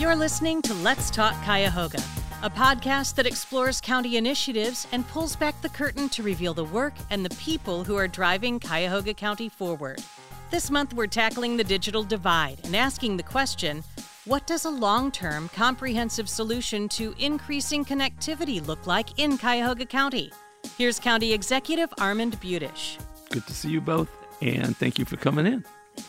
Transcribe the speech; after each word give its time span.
You're 0.00 0.16
listening 0.16 0.62
to 0.62 0.72
Let's 0.72 1.10
Talk 1.10 1.34
Cuyahoga, 1.44 2.02
a 2.42 2.48
podcast 2.48 3.16
that 3.16 3.26
explores 3.26 3.82
county 3.82 4.16
initiatives 4.16 4.86
and 4.92 5.06
pulls 5.08 5.36
back 5.36 5.60
the 5.60 5.68
curtain 5.68 6.08
to 6.08 6.22
reveal 6.22 6.54
the 6.54 6.64
work 6.64 6.94
and 7.10 7.22
the 7.22 7.36
people 7.36 7.84
who 7.84 7.96
are 7.96 8.08
driving 8.08 8.58
Cuyahoga 8.58 9.12
County 9.12 9.50
forward. 9.50 10.02
This 10.50 10.70
month, 10.70 10.94
we're 10.94 11.06
tackling 11.06 11.58
the 11.58 11.64
digital 11.64 12.02
divide 12.02 12.60
and 12.64 12.74
asking 12.74 13.18
the 13.18 13.22
question 13.22 13.84
what 14.24 14.46
does 14.46 14.64
a 14.64 14.70
long 14.70 15.12
term, 15.12 15.50
comprehensive 15.50 16.30
solution 16.30 16.88
to 16.88 17.14
increasing 17.18 17.84
connectivity 17.84 18.66
look 18.66 18.86
like 18.86 19.18
in 19.18 19.36
Cuyahoga 19.36 19.84
County? 19.84 20.32
Here's 20.78 20.98
County 20.98 21.34
Executive 21.34 21.92
Armand 21.98 22.40
Budish. 22.40 22.98
Good 23.28 23.46
to 23.46 23.52
see 23.52 23.68
you 23.68 23.82
both, 23.82 24.08
and 24.40 24.74
thank 24.78 24.98
you 24.98 25.04
for 25.04 25.18
coming 25.18 25.46
in. 25.46 25.62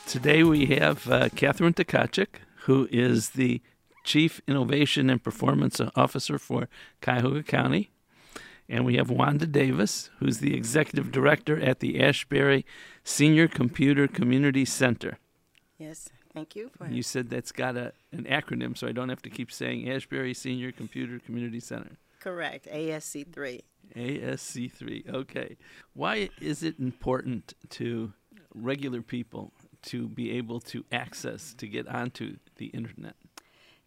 Today 0.08 0.44
we 0.44 0.66
have 0.78 1.06
uh, 1.10 1.28
Catherine 1.36 1.74
Tkachyk, 1.74 2.40
who 2.56 2.88
is 2.90 3.32
the 3.32 3.60
Chief 4.04 4.42
Innovation 4.48 5.10
and 5.10 5.24
Performance 5.24 5.82
Officer 5.96 6.38
for 6.38 6.68
Cuyahoga 7.02 7.44
County. 7.44 7.90
And 8.70 8.86
we 8.86 8.96
have 8.96 9.10
Wanda 9.10 9.46
Davis, 9.46 10.10
who's 10.20 10.38
the 10.38 10.56
Executive 10.56 11.12
Director 11.12 11.60
at 11.60 11.82
the 11.82 12.02
Ashbury 12.02 12.66
Senior 13.04 13.48
Computer 13.48 14.08
Community 14.08 14.64
Center. 14.64 15.18
Yes, 15.78 16.10
thank 16.34 16.56
you. 16.56 16.70
For 16.78 16.88
you 16.88 17.04
said 17.04 17.30
that's 17.30 17.52
got 17.52 17.76
a, 17.76 17.92
an 18.14 18.24
acronym, 18.24 18.78
so 18.78 18.88
I 18.88 18.94
don't 18.94 19.10
have 19.10 19.22
to 19.24 19.30
keep 19.30 19.52
saying 19.52 19.90
Ashbury 19.90 20.34
Senior 20.34 20.72
Computer 20.72 21.20
Community 21.20 21.60
Center. 21.60 21.98
Correct, 22.22 22.68
ASC3. 22.72 23.62
ASC3, 23.96 25.14
okay. 25.14 25.58
Why 25.94 26.30
is 26.40 26.64
it 26.64 26.80
important 26.80 27.54
to 27.72 28.14
regular 28.54 29.02
people 29.02 29.52
to 29.84 30.08
be 30.08 30.32
able 30.38 30.60
to 30.60 30.86
access, 30.92 31.54
to 31.56 31.68
get 31.68 31.88
onto 31.88 32.38
the 32.58 32.68
internet? 32.68 33.16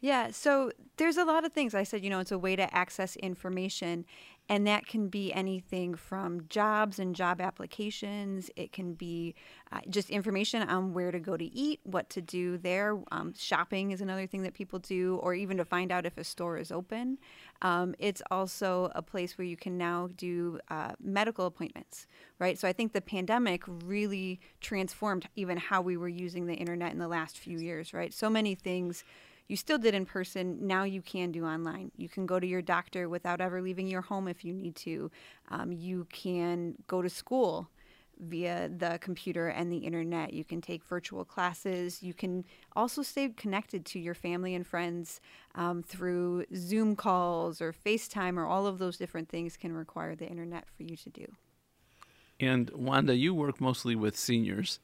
Yeah, 0.04 0.32
so 0.32 0.70
there's 0.98 1.16
a 1.16 1.24
lot 1.24 1.46
of 1.46 1.54
things. 1.54 1.74
I 1.74 1.82
said, 1.82 2.04
you 2.04 2.10
know, 2.10 2.18
it's 2.18 2.30
a 2.30 2.36
way 2.36 2.56
to 2.56 2.74
access 2.74 3.16
information, 3.16 4.04
and 4.50 4.66
that 4.66 4.86
can 4.86 5.08
be 5.08 5.32
anything 5.32 5.94
from 5.94 6.46
jobs 6.50 6.98
and 6.98 7.16
job 7.16 7.40
applications. 7.40 8.50
It 8.54 8.70
can 8.70 8.92
be 8.92 9.34
uh, 9.72 9.80
just 9.88 10.10
information 10.10 10.60
on 10.68 10.92
where 10.92 11.10
to 11.10 11.18
go 11.18 11.38
to 11.38 11.44
eat, 11.46 11.80
what 11.84 12.10
to 12.10 12.20
do 12.20 12.58
there. 12.58 12.98
Um, 13.12 13.32
shopping 13.34 13.92
is 13.92 14.02
another 14.02 14.26
thing 14.26 14.42
that 14.42 14.52
people 14.52 14.78
do, 14.78 15.16
or 15.22 15.32
even 15.32 15.56
to 15.56 15.64
find 15.64 15.90
out 15.90 16.04
if 16.04 16.18
a 16.18 16.24
store 16.24 16.58
is 16.58 16.70
open. 16.70 17.16
Um, 17.62 17.94
it's 17.98 18.20
also 18.30 18.92
a 18.94 19.00
place 19.00 19.38
where 19.38 19.46
you 19.46 19.56
can 19.56 19.78
now 19.78 20.10
do 20.16 20.58
uh, 20.68 20.92
medical 21.02 21.46
appointments, 21.46 22.06
right? 22.38 22.58
So 22.58 22.68
I 22.68 22.74
think 22.74 22.92
the 22.92 23.00
pandemic 23.00 23.62
really 23.66 24.38
transformed 24.60 25.26
even 25.34 25.56
how 25.56 25.80
we 25.80 25.96
were 25.96 26.10
using 26.10 26.44
the 26.44 26.56
internet 26.56 26.92
in 26.92 26.98
the 26.98 27.08
last 27.08 27.38
few 27.38 27.58
years, 27.58 27.94
right? 27.94 28.12
So 28.12 28.28
many 28.28 28.54
things 28.54 29.02
you 29.48 29.56
still 29.56 29.78
did 29.78 29.94
in 29.94 30.06
person. 30.06 30.66
Now 30.66 30.84
you 30.84 31.02
can 31.02 31.32
do 31.32 31.44
online. 31.44 31.90
You 31.96 32.08
can 32.08 32.26
go 32.26 32.40
to 32.40 32.46
your 32.46 32.62
doctor 32.62 33.08
without 33.08 33.40
ever 33.40 33.60
leaving 33.60 33.86
your 33.86 34.00
home 34.00 34.28
if 34.28 34.44
you 34.44 34.52
need 34.52 34.76
to. 34.76 35.10
Um, 35.50 35.72
you 35.72 36.06
can 36.12 36.76
go 36.86 37.02
to 37.02 37.10
school 37.10 37.68
via 38.20 38.68
the 38.68 38.98
computer 39.00 39.48
and 39.48 39.70
the 39.70 39.78
internet. 39.78 40.32
You 40.32 40.44
can 40.44 40.60
take 40.60 40.84
virtual 40.84 41.24
classes. 41.24 42.02
You 42.02 42.14
can 42.14 42.44
also 42.74 43.02
stay 43.02 43.28
connected 43.30 43.84
to 43.86 43.98
your 43.98 44.14
family 44.14 44.54
and 44.54 44.66
friends 44.66 45.20
um, 45.54 45.82
through 45.82 46.46
Zoom 46.54 46.96
calls 46.96 47.60
or 47.60 47.72
FaceTime, 47.72 48.36
or 48.36 48.46
all 48.46 48.66
of 48.66 48.78
those 48.78 48.96
different 48.96 49.28
things 49.28 49.56
can 49.56 49.72
require 49.72 50.14
the 50.14 50.28
internet 50.28 50.64
for 50.76 50.84
you 50.84 50.96
to 50.96 51.10
do. 51.10 51.26
And 52.40 52.70
Wanda, 52.70 53.14
you 53.16 53.34
work 53.34 53.60
mostly 53.60 53.94
with 53.94 54.16
seniors. 54.16 54.80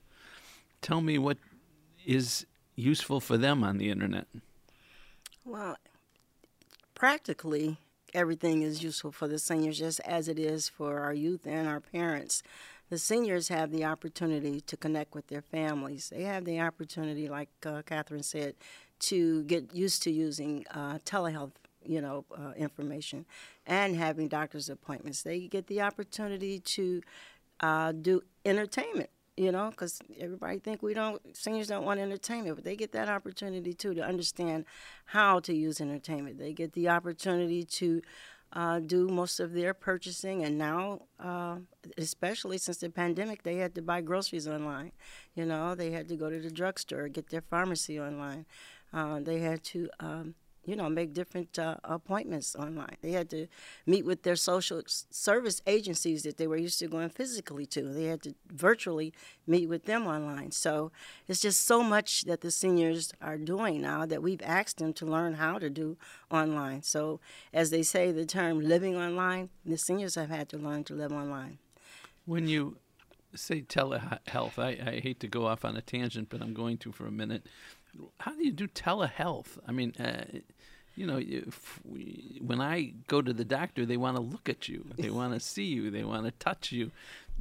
Tell 0.82 1.00
me 1.00 1.18
what 1.18 1.38
is 2.04 2.46
useful 2.74 3.20
for 3.20 3.36
them 3.36 3.62
on 3.62 3.78
the 3.78 3.90
internet. 3.90 4.26
Well, 5.50 5.78
practically 6.94 7.78
everything 8.14 8.62
is 8.62 8.84
useful 8.84 9.10
for 9.10 9.26
the 9.26 9.40
seniors 9.40 9.80
just 9.80 9.98
as 10.06 10.28
it 10.28 10.38
is 10.38 10.68
for 10.68 11.00
our 11.00 11.12
youth 11.12 11.44
and 11.44 11.66
our 11.66 11.80
parents. 11.80 12.44
The 12.88 12.98
seniors 12.98 13.48
have 13.48 13.72
the 13.72 13.84
opportunity 13.84 14.60
to 14.60 14.76
connect 14.76 15.12
with 15.12 15.26
their 15.26 15.42
families. 15.42 16.12
They 16.14 16.22
have 16.22 16.44
the 16.44 16.60
opportunity, 16.60 17.28
like 17.28 17.48
uh, 17.66 17.82
Catherine 17.84 18.22
said, 18.22 18.54
to 19.00 19.42
get 19.42 19.74
used 19.74 20.04
to 20.04 20.12
using 20.12 20.66
uh, 20.70 20.98
telehealth 21.04 21.54
you 21.84 22.00
know, 22.00 22.24
uh, 22.38 22.52
information 22.56 23.26
and 23.66 23.96
having 23.96 24.28
doctor's 24.28 24.68
appointments. 24.68 25.22
They 25.22 25.48
get 25.48 25.66
the 25.66 25.80
opportunity 25.80 26.60
to 26.60 27.02
uh, 27.58 27.90
do 27.90 28.22
entertainment 28.44 29.10
you 29.40 29.50
know, 29.50 29.70
because 29.70 30.02
everybody 30.18 30.58
think 30.58 30.82
we 30.82 30.92
don't, 30.92 31.18
seniors 31.34 31.68
don't 31.68 31.86
want 31.86 31.98
entertainment, 31.98 32.56
but 32.56 32.64
they 32.64 32.76
get 32.76 32.92
that 32.92 33.08
opportunity 33.08 33.72
too 33.72 33.94
to 33.94 34.02
understand 34.02 34.66
how 35.06 35.40
to 35.40 35.54
use 35.54 35.80
entertainment. 35.80 36.38
They 36.38 36.52
get 36.52 36.74
the 36.74 36.90
opportunity 36.90 37.64
to 37.64 38.02
uh, 38.52 38.80
do 38.80 39.08
most 39.08 39.40
of 39.40 39.54
their 39.54 39.72
purchasing, 39.72 40.44
and 40.44 40.58
now, 40.58 41.06
uh, 41.18 41.56
especially 41.96 42.58
since 42.58 42.76
the 42.78 42.90
pandemic, 42.90 43.42
they 43.42 43.56
had 43.56 43.74
to 43.76 43.80
buy 43.80 44.02
groceries 44.02 44.46
online. 44.46 44.92
You 45.34 45.46
know, 45.46 45.74
they 45.74 45.90
had 45.90 46.06
to 46.08 46.16
go 46.16 46.28
to 46.28 46.38
the 46.38 46.50
drugstore, 46.50 47.08
get 47.08 47.30
their 47.30 47.40
pharmacy 47.40 47.98
online. 47.98 48.44
Uh, 48.92 49.20
they 49.20 49.38
had 49.38 49.62
to 49.62 49.88
um, 50.00 50.34
you 50.64 50.76
know, 50.76 50.88
make 50.88 51.14
different 51.14 51.58
uh, 51.58 51.76
appointments 51.84 52.54
online. 52.54 52.96
They 53.00 53.12
had 53.12 53.30
to 53.30 53.46
meet 53.86 54.04
with 54.04 54.22
their 54.22 54.36
social 54.36 54.82
service 54.86 55.62
agencies 55.66 56.22
that 56.24 56.36
they 56.36 56.46
were 56.46 56.56
used 56.56 56.78
to 56.80 56.88
going 56.88 57.08
physically 57.08 57.66
to. 57.66 57.82
They 57.82 58.04
had 58.04 58.22
to 58.22 58.34
virtually 58.52 59.12
meet 59.46 59.68
with 59.68 59.86
them 59.86 60.06
online. 60.06 60.50
So 60.50 60.92
it's 61.28 61.40
just 61.40 61.66
so 61.66 61.82
much 61.82 62.22
that 62.22 62.42
the 62.42 62.50
seniors 62.50 63.12
are 63.22 63.38
doing 63.38 63.80
now 63.80 64.04
that 64.06 64.22
we've 64.22 64.42
asked 64.42 64.78
them 64.78 64.92
to 64.94 65.06
learn 65.06 65.34
how 65.34 65.58
to 65.58 65.70
do 65.70 65.96
online. 66.30 66.82
So, 66.82 67.20
as 67.52 67.70
they 67.70 67.82
say, 67.82 68.12
the 68.12 68.26
term 68.26 68.60
living 68.60 68.96
online, 68.96 69.48
the 69.64 69.78
seniors 69.78 70.14
have 70.14 70.30
had 70.30 70.48
to 70.50 70.58
learn 70.58 70.84
to 70.84 70.94
live 70.94 71.12
online. 71.12 71.58
When 72.26 72.46
you 72.46 72.76
say 73.34 73.62
telehealth, 73.62 74.58
I, 74.58 74.78
I 74.84 75.00
hate 75.00 75.20
to 75.20 75.28
go 75.28 75.46
off 75.46 75.64
on 75.64 75.76
a 75.76 75.82
tangent, 75.82 76.28
but 76.28 76.42
I'm 76.42 76.54
going 76.54 76.78
to 76.78 76.92
for 76.92 77.06
a 77.06 77.10
minute 77.10 77.46
how 78.18 78.32
do 78.32 78.44
you 78.44 78.52
do 78.52 78.68
telehealth? 78.68 79.58
I 79.66 79.72
mean, 79.72 79.94
uh, 79.98 80.24
you 80.96 81.06
know, 81.06 81.20
we, 81.84 82.40
when 82.44 82.60
I 82.60 82.92
go 83.06 83.22
to 83.22 83.32
the 83.32 83.44
doctor, 83.44 83.86
they 83.86 83.96
want 83.96 84.16
to 84.16 84.22
look 84.22 84.48
at 84.48 84.68
you, 84.68 84.84
they 84.96 85.10
want 85.20 85.34
to 85.34 85.40
see 85.40 85.64
you, 85.64 85.90
they 85.90 86.04
want 86.04 86.26
to 86.26 86.32
touch 86.32 86.72
you. 86.72 86.90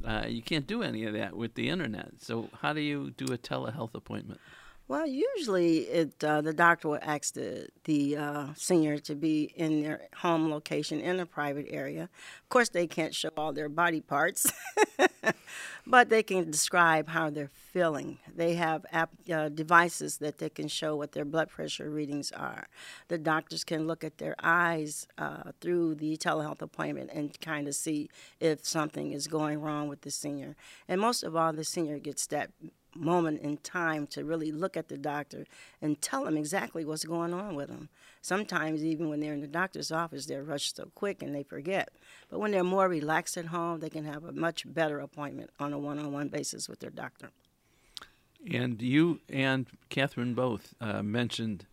Uh, 0.04 0.24
you 0.26 0.40
can't 0.42 0.66
do 0.66 0.82
any 0.82 1.04
of 1.04 1.12
that 1.12 1.36
with 1.36 1.54
the 1.54 1.68
internet. 1.68 2.12
So, 2.20 2.48
how 2.62 2.72
do 2.72 2.80
you 2.80 3.10
do 3.10 3.26
a 3.32 3.38
telehealth 3.38 3.94
appointment? 3.94 4.40
Well, 4.90 5.06
usually 5.06 5.82
it 5.82 6.24
uh, 6.24 6.40
the 6.40 6.52
doctor 6.52 6.88
will 6.88 6.98
ask 7.00 7.34
the 7.34 7.68
the 7.84 8.16
uh, 8.16 8.46
senior 8.56 8.98
to 8.98 9.14
be 9.14 9.52
in 9.54 9.84
their 9.84 10.08
home 10.16 10.50
location 10.50 10.98
in 10.98 11.20
a 11.20 11.26
private 11.26 11.66
area. 11.70 12.08
Of 12.42 12.48
course, 12.48 12.70
they 12.70 12.88
can't 12.88 13.14
show 13.14 13.28
all 13.36 13.52
their 13.52 13.68
body 13.68 14.00
parts, 14.00 14.52
but 15.86 16.08
they 16.08 16.24
can 16.24 16.50
describe 16.50 17.06
how 17.06 17.30
they're 17.30 17.52
feeling. 17.72 18.18
They 18.34 18.54
have 18.54 18.84
app, 18.90 19.10
uh, 19.32 19.50
devices 19.50 20.18
that 20.18 20.38
they 20.38 20.48
can 20.48 20.66
show 20.66 20.96
what 20.96 21.12
their 21.12 21.24
blood 21.24 21.50
pressure 21.50 21.88
readings 21.88 22.32
are. 22.32 22.66
The 23.06 23.18
doctors 23.18 23.62
can 23.62 23.86
look 23.86 24.02
at 24.02 24.18
their 24.18 24.34
eyes 24.42 25.06
uh, 25.18 25.52
through 25.60 25.94
the 25.94 26.16
telehealth 26.16 26.62
appointment 26.62 27.10
and 27.14 27.40
kind 27.40 27.68
of 27.68 27.76
see 27.76 28.10
if 28.40 28.66
something 28.66 29.12
is 29.12 29.28
going 29.28 29.60
wrong 29.60 29.86
with 29.86 30.00
the 30.00 30.10
senior. 30.10 30.56
And 30.88 31.00
most 31.00 31.22
of 31.22 31.36
all, 31.36 31.52
the 31.52 31.62
senior 31.62 32.00
gets 32.00 32.26
that 32.26 32.50
moment 32.94 33.40
in 33.40 33.56
time 33.58 34.06
to 34.08 34.24
really 34.24 34.52
look 34.52 34.76
at 34.76 34.88
the 34.88 34.96
doctor 34.96 35.46
and 35.80 36.00
tell 36.00 36.24
them 36.24 36.36
exactly 36.36 36.84
what's 36.84 37.04
going 37.04 37.32
on 37.32 37.54
with 37.54 37.68
them. 37.68 37.88
Sometimes, 38.22 38.84
even 38.84 39.08
when 39.08 39.20
they're 39.20 39.32
in 39.32 39.40
the 39.40 39.46
doctor's 39.46 39.90
office, 39.90 40.26
they're 40.26 40.42
rushed 40.42 40.76
so 40.76 40.90
quick 40.94 41.22
and 41.22 41.34
they 41.34 41.42
forget. 41.42 41.90
But 42.30 42.40
when 42.40 42.50
they're 42.50 42.64
more 42.64 42.88
relaxed 42.88 43.36
at 43.36 43.46
home, 43.46 43.80
they 43.80 43.90
can 43.90 44.04
have 44.04 44.24
a 44.24 44.32
much 44.32 44.64
better 44.66 45.00
appointment 45.00 45.50
on 45.58 45.72
a 45.72 45.78
one 45.78 45.98
on 45.98 46.12
one 46.12 46.28
basis 46.28 46.68
with 46.68 46.80
their 46.80 46.90
doctor. 46.90 47.30
And 48.52 48.80
you 48.80 49.20
and 49.28 49.66
Catherine 49.88 50.34
both 50.34 50.74
uh, 50.80 51.02
mentioned, 51.02 51.66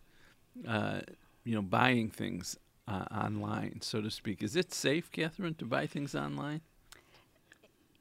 uh, 0.66 1.00
you 1.44 1.54
know, 1.54 1.62
buying 1.62 2.10
things 2.10 2.58
uh, 2.86 3.04
online, 3.10 3.80
so 3.80 4.00
to 4.00 4.10
speak. 4.10 4.42
Is 4.42 4.56
it 4.56 4.72
safe, 4.72 5.10
Catherine, 5.12 5.54
to 5.54 5.64
buy 5.64 5.86
things 5.86 6.14
online? 6.14 6.60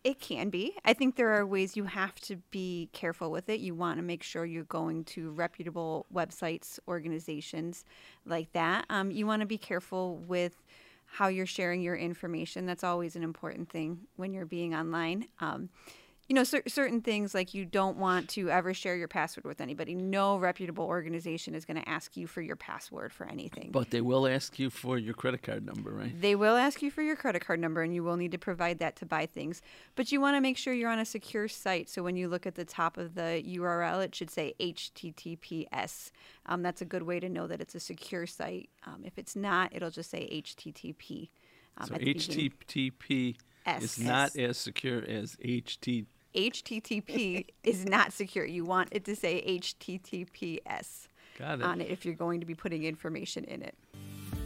It 0.07 0.21
can 0.21 0.49
be. 0.49 0.73
I 0.85 0.93
think 0.93 1.17
there 1.17 1.33
are 1.33 1.45
ways 1.45 1.75
you 1.75 1.83
have 1.83 2.15
to 2.21 2.37
be 2.49 2.87
careful 2.93 3.29
with 3.29 3.49
it. 3.49 3.59
You 3.59 3.75
want 3.75 3.97
to 3.97 4.01
make 4.01 4.23
sure 4.23 4.45
you're 4.45 4.63
going 4.63 5.03
to 5.03 5.31
reputable 5.31 6.05
websites, 6.15 6.79
organizations 6.87 7.83
like 8.25 8.53
that. 8.53 8.85
Um, 8.89 9.11
you 9.11 9.27
want 9.27 9.41
to 9.41 9.45
be 9.45 9.57
careful 9.57 10.15
with 10.19 10.63
how 11.07 11.27
you're 11.27 11.45
sharing 11.45 11.81
your 11.81 11.97
information. 11.97 12.65
That's 12.65 12.85
always 12.85 13.17
an 13.17 13.23
important 13.23 13.69
thing 13.69 13.99
when 14.15 14.33
you're 14.33 14.45
being 14.45 14.73
online. 14.73 15.27
Um, 15.41 15.67
you 16.27 16.33
know, 16.35 16.43
cer- 16.43 16.63
certain 16.67 17.01
things 17.01 17.33
like 17.33 17.53
you 17.53 17.63
don't 17.63 17.97
want 17.97 18.27
to 18.29 18.49
ever 18.49 18.73
share 18.73 18.97
your 18.97 19.07
password 19.07 19.45
with 19.45 19.61
anybody. 19.61 19.95
No 19.95 20.37
reputable 20.37 20.83
organization 20.83 21.55
is 21.55 21.63
going 21.63 21.81
to 21.81 21.87
ask 21.87 22.17
you 22.17 22.27
for 22.27 22.41
your 22.41 22.57
password 22.57 23.13
for 23.13 23.25
anything. 23.25 23.69
But 23.71 23.91
they 23.91 24.01
will 24.01 24.27
ask 24.27 24.59
you 24.59 24.69
for 24.69 24.97
your 24.97 25.13
credit 25.13 25.41
card 25.41 25.65
number, 25.65 25.91
right? 25.91 26.21
They 26.21 26.35
will 26.35 26.57
ask 26.57 26.81
you 26.81 26.91
for 26.91 27.01
your 27.01 27.15
credit 27.15 27.45
card 27.45 27.61
number 27.61 27.81
and 27.81 27.93
you 27.95 28.03
will 28.03 28.17
need 28.17 28.33
to 28.33 28.37
provide 28.37 28.79
that 28.79 28.97
to 28.97 29.05
buy 29.05 29.25
things. 29.25 29.61
But 29.95 30.11
you 30.11 30.19
want 30.19 30.35
to 30.35 30.41
make 30.41 30.57
sure 30.57 30.73
you're 30.73 30.89
on 30.89 30.99
a 30.99 31.05
secure 31.05 31.47
site. 31.47 31.89
So 31.89 32.03
when 32.03 32.17
you 32.17 32.27
look 32.27 32.45
at 32.45 32.55
the 32.55 32.65
top 32.65 32.97
of 32.97 33.15
the 33.15 33.43
URL, 33.47 34.03
it 34.03 34.13
should 34.13 34.29
say 34.29 34.53
HTTPS. 34.59 36.11
Um, 36.45 36.61
that's 36.61 36.81
a 36.81 36.85
good 36.85 37.03
way 37.03 37.21
to 37.21 37.29
know 37.29 37.47
that 37.47 37.61
it's 37.61 37.75
a 37.75 37.79
secure 37.79 38.27
site. 38.27 38.69
Um, 38.85 39.03
if 39.05 39.17
it's 39.17 39.35
not, 39.35 39.73
it'll 39.73 39.91
just 39.91 40.09
say 40.09 40.27
HTTP. 40.29 41.29
Um, 41.77 41.87
so 41.87 41.93
HTTP 41.95 43.35
is 43.81 43.99
not 43.99 44.35
as 44.35 44.57
secure 44.57 45.03
as 45.07 45.37
HTTP. 45.37 46.05
HTTP 46.37 47.47
is 47.63 47.85
not 47.85 48.13
secure. 48.13 48.45
You 48.45 48.63
want 48.63 48.89
it 48.91 49.03
to 49.05 49.15
say 49.15 49.43
HTTPS 49.59 51.07
Got 51.39 51.59
it. 51.59 51.63
on 51.63 51.81
it 51.81 51.89
if 51.89 52.05
you're 52.05 52.13
going 52.15 52.39
to 52.39 52.45
be 52.45 52.55
putting 52.55 52.83
information 52.83 53.43
in 53.45 53.61
it. 53.63 53.75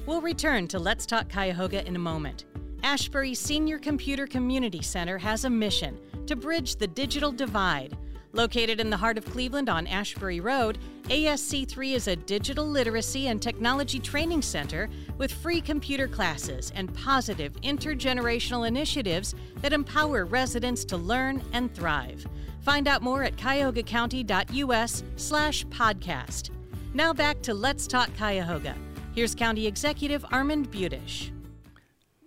We'll 0.05 0.21
return 0.21 0.67
to 0.69 0.79
Let's 0.79 1.05
Talk 1.05 1.29
Cuyahoga 1.29 1.85
in 1.85 1.95
a 1.95 1.99
moment. 1.99 2.45
Ashbury 2.83 3.35
Senior 3.35 3.77
Computer 3.77 4.25
Community 4.25 4.81
Center 4.81 5.17
has 5.17 5.45
a 5.45 5.49
mission 5.49 5.99
to 6.25 6.35
bridge 6.35 6.77
the 6.77 6.87
digital 6.87 7.31
divide 7.31 7.95
Located 8.33 8.79
in 8.79 8.89
the 8.89 8.97
heart 8.97 9.17
of 9.17 9.25
Cleveland 9.25 9.67
on 9.67 9.85
Ashbury 9.87 10.39
Road, 10.39 10.77
ASC3 11.05 11.95
is 11.95 12.07
a 12.07 12.15
digital 12.15 12.65
literacy 12.65 13.27
and 13.27 13.41
technology 13.41 13.99
training 13.99 14.41
center 14.41 14.89
with 15.17 15.33
free 15.33 15.59
computer 15.59 16.07
classes 16.07 16.71
and 16.73 16.93
positive 16.95 17.51
intergenerational 17.61 18.65
initiatives 18.65 19.35
that 19.57 19.73
empower 19.73 20.23
residents 20.23 20.85
to 20.85 20.95
learn 20.95 21.43
and 21.51 21.73
thrive. 21.75 22.25
Find 22.61 22.87
out 22.87 23.01
more 23.01 23.23
at 23.23 23.35
cuyahogacounty.us 23.35 25.03
slash 25.17 25.65
podcast. 25.65 26.51
Now 26.93 27.11
back 27.11 27.41
to 27.41 27.53
Let's 27.53 27.85
Talk 27.85 28.15
Cuyahoga. 28.15 28.75
Here's 29.13 29.35
County 29.35 29.67
Executive 29.67 30.23
Armand 30.31 30.71
Budish. 30.71 31.31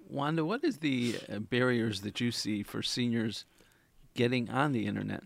Wanda, 0.06 0.44
what 0.44 0.64
is 0.64 0.78
the 0.78 1.16
uh, 1.32 1.38
barriers 1.38 2.02
that 2.02 2.20
you 2.20 2.30
see 2.30 2.62
for 2.62 2.82
seniors 2.82 3.46
getting 4.14 4.50
on 4.50 4.72
the 4.72 4.86
internet? 4.86 5.22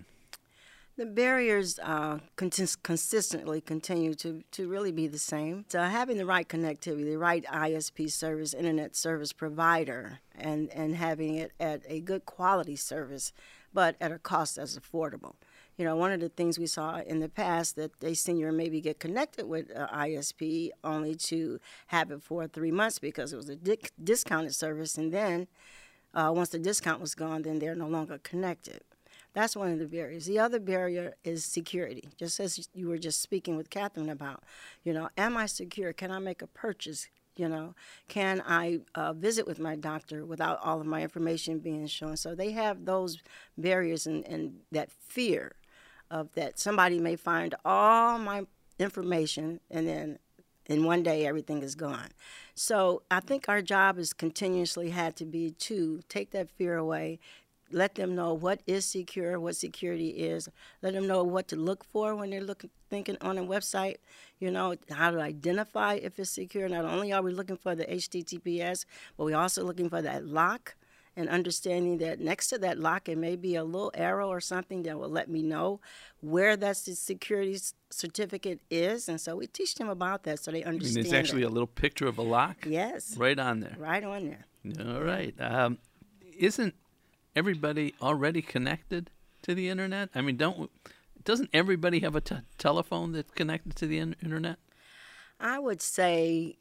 The 0.98 1.06
barriers 1.06 1.78
uh, 1.78 2.18
consistently 2.34 3.60
continue 3.60 4.14
to, 4.14 4.42
to 4.50 4.68
really 4.68 4.90
be 4.90 5.06
the 5.06 5.16
same. 5.16 5.64
So 5.68 5.80
having 5.80 6.18
the 6.18 6.26
right 6.26 6.48
connectivity, 6.48 7.04
the 7.04 7.18
right 7.18 7.44
ISP 7.44 8.10
service, 8.10 8.52
internet 8.52 8.96
service 8.96 9.32
provider, 9.32 10.18
and, 10.34 10.68
and 10.70 10.96
having 10.96 11.36
it 11.36 11.52
at 11.60 11.82
a 11.86 12.00
good 12.00 12.26
quality 12.26 12.74
service, 12.74 13.32
but 13.72 13.94
at 14.00 14.10
a 14.10 14.18
cost 14.18 14.56
that's 14.56 14.76
affordable. 14.76 15.36
You 15.76 15.84
know, 15.84 15.94
one 15.94 16.10
of 16.10 16.18
the 16.18 16.30
things 16.30 16.58
we 16.58 16.66
saw 16.66 16.98
in 16.98 17.20
the 17.20 17.28
past 17.28 17.76
that 17.76 17.92
a 18.02 18.14
senior 18.14 18.50
maybe 18.50 18.80
get 18.80 18.98
connected 18.98 19.46
with 19.46 19.70
an 19.70 19.86
ISP 19.94 20.70
only 20.82 21.14
to 21.14 21.60
have 21.86 22.10
it 22.10 22.24
for 22.24 22.48
three 22.48 22.72
months 22.72 22.98
because 22.98 23.32
it 23.32 23.36
was 23.36 23.48
a 23.48 23.54
di- 23.54 23.78
discounted 24.02 24.56
service, 24.56 24.98
and 24.98 25.12
then 25.12 25.46
uh, 26.12 26.32
once 26.34 26.48
the 26.48 26.58
discount 26.58 27.00
was 27.00 27.14
gone, 27.14 27.42
then 27.42 27.60
they're 27.60 27.76
no 27.76 27.86
longer 27.86 28.18
connected. 28.18 28.80
That's 29.34 29.56
one 29.56 29.72
of 29.72 29.78
the 29.78 29.86
barriers. 29.86 30.26
The 30.26 30.38
other 30.38 30.58
barrier 30.58 31.14
is 31.22 31.44
security, 31.44 32.08
just 32.16 32.40
as 32.40 32.68
you 32.74 32.88
were 32.88 32.98
just 32.98 33.20
speaking 33.20 33.56
with 33.56 33.70
Catherine 33.70 34.08
about. 34.08 34.42
You 34.84 34.92
know, 34.92 35.08
am 35.16 35.36
I 35.36 35.46
secure? 35.46 35.92
Can 35.92 36.10
I 36.10 36.18
make 36.18 36.42
a 36.42 36.46
purchase? 36.46 37.08
You 37.36 37.48
know, 37.48 37.74
can 38.08 38.42
I 38.44 38.80
uh, 38.96 39.12
visit 39.12 39.46
with 39.46 39.60
my 39.60 39.76
doctor 39.76 40.24
without 40.24 40.58
all 40.62 40.80
of 40.80 40.86
my 40.86 41.02
information 41.02 41.60
being 41.60 41.86
shown? 41.86 42.16
So 42.16 42.34
they 42.34 42.50
have 42.50 42.84
those 42.84 43.18
barriers 43.56 44.06
and, 44.06 44.26
and 44.26 44.60
that 44.72 44.90
fear 44.90 45.52
of 46.10 46.32
that 46.34 46.58
somebody 46.58 46.98
may 46.98 47.14
find 47.14 47.54
all 47.64 48.18
my 48.18 48.44
information 48.78 49.60
and 49.70 49.86
then 49.86 50.18
in 50.66 50.84
one 50.84 51.02
day 51.02 51.26
everything 51.26 51.62
is 51.62 51.74
gone. 51.74 52.08
So 52.54 53.02
I 53.10 53.20
think 53.20 53.48
our 53.48 53.62
job 53.62 53.96
has 53.96 54.12
continuously 54.12 54.90
had 54.90 55.16
to 55.16 55.24
be 55.24 55.52
to 55.52 56.00
take 56.08 56.30
that 56.32 56.50
fear 56.50 56.76
away, 56.76 57.18
let 57.70 57.94
them 57.94 58.14
know 58.14 58.34
what 58.34 58.60
is 58.66 58.84
secure, 58.84 59.38
what 59.38 59.56
security 59.56 60.08
is. 60.10 60.48
Let 60.82 60.94
them 60.94 61.06
know 61.06 61.22
what 61.22 61.48
to 61.48 61.56
look 61.56 61.84
for 61.84 62.14
when 62.14 62.30
they're 62.30 62.40
looking, 62.40 62.70
thinking 62.90 63.16
on 63.20 63.38
a 63.38 63.42
website. 63.42 63.96
You 64.38 64.50
know 64.50 64.76
how 64.90 65.10
to 65.10 65.20
identify 65.20 65.94
if 65.94 66.18
it's 66.18 66.30
secure. 66.30 66.68
Not 66.68 66.84
only 66.84 67.12
are 67.12 67.22
we 67.22 67.32
looking 67.32 67.56
for 67.56 67.74
the 67.74 67.84
HTTPS, 67.84 68.84
but 69.16 69.24
we're 69.24 69.36
also 69.36 69.64
looking 69.64 69.90
for 69.90 70.02
that 70.02 70.26
lock 70.26 70.76
and 71.18 71.28
understanding 71.28 71.98
that 71.98 72.20
next 72.20 72.46
to 72.46 72.58
that 72.58 72.78
lock 72.78 73.08
it 73.08 73.18
may 73.18 73.34
be 73.34 73.56
a 73.56 73.64
little 73.64 73.90
arrow 73.94 74.28
or 74.28 74.40
something 74.40 74.84
that 74.84 74.96
will 74.96 75.08
let 75.08 75.28
me 75.28 75.42
know 75.42 75.80
where 76.20 76.56
that 76.56 76.76
security 76.76 77.58
certificate 77.90 78.60
is 78.70 79.08
and 79.08 79.20
so 79.20 79.34
we 79.34 79.46
teach 79.48 79.74
them 79.74 79.88
about 79.88 80.22
that 80.22 80.38
so 80.38 80.52
they 80.52 80.62
understand 80.62 81.04
it's 81.04 81.12
actually 81.12 81.42
it. 81.42 81.46
a 81.46 81.48
little 81.48 81.66
picture 81.66 82.06
of 82.06 82.18
a 82.18 82.22
lock 82.22 82.64
yes 82.66 83.16
right 83.16 83.40
on 83.40 83.58
there 83.58 83.74
right 83.78 84.04
on 84.04 84.26
there 84.26 84.44
all 84.94 85.02
right 85.02 85.34
um, 85.40 85.76
isn't 86.38 86.72
everybody 87.34 87.94
already 88.00 88.42
connected 88.42 89.10
to 89.42 89.54
the 89.54 89.68
internet? 89.68 90.10
I 90.14 90.20
mean, 90.20 90.36
don't 90.36 90.70
doesn't 91.24 91.50
everybody 91.52 92.00
have 92.00 92.16
a 92.16 92.20
t- 92.20 92.36
telephone 92.56 93.12
that's 93.12 93.30
connected 93.32 93.76
to 93.76 93.86
the 93.86 93.98
in- 93.98 94.16
internet? 94.22 94.58
I 95.38 95.58
would 95.58 95.82
say, 95.82 96.56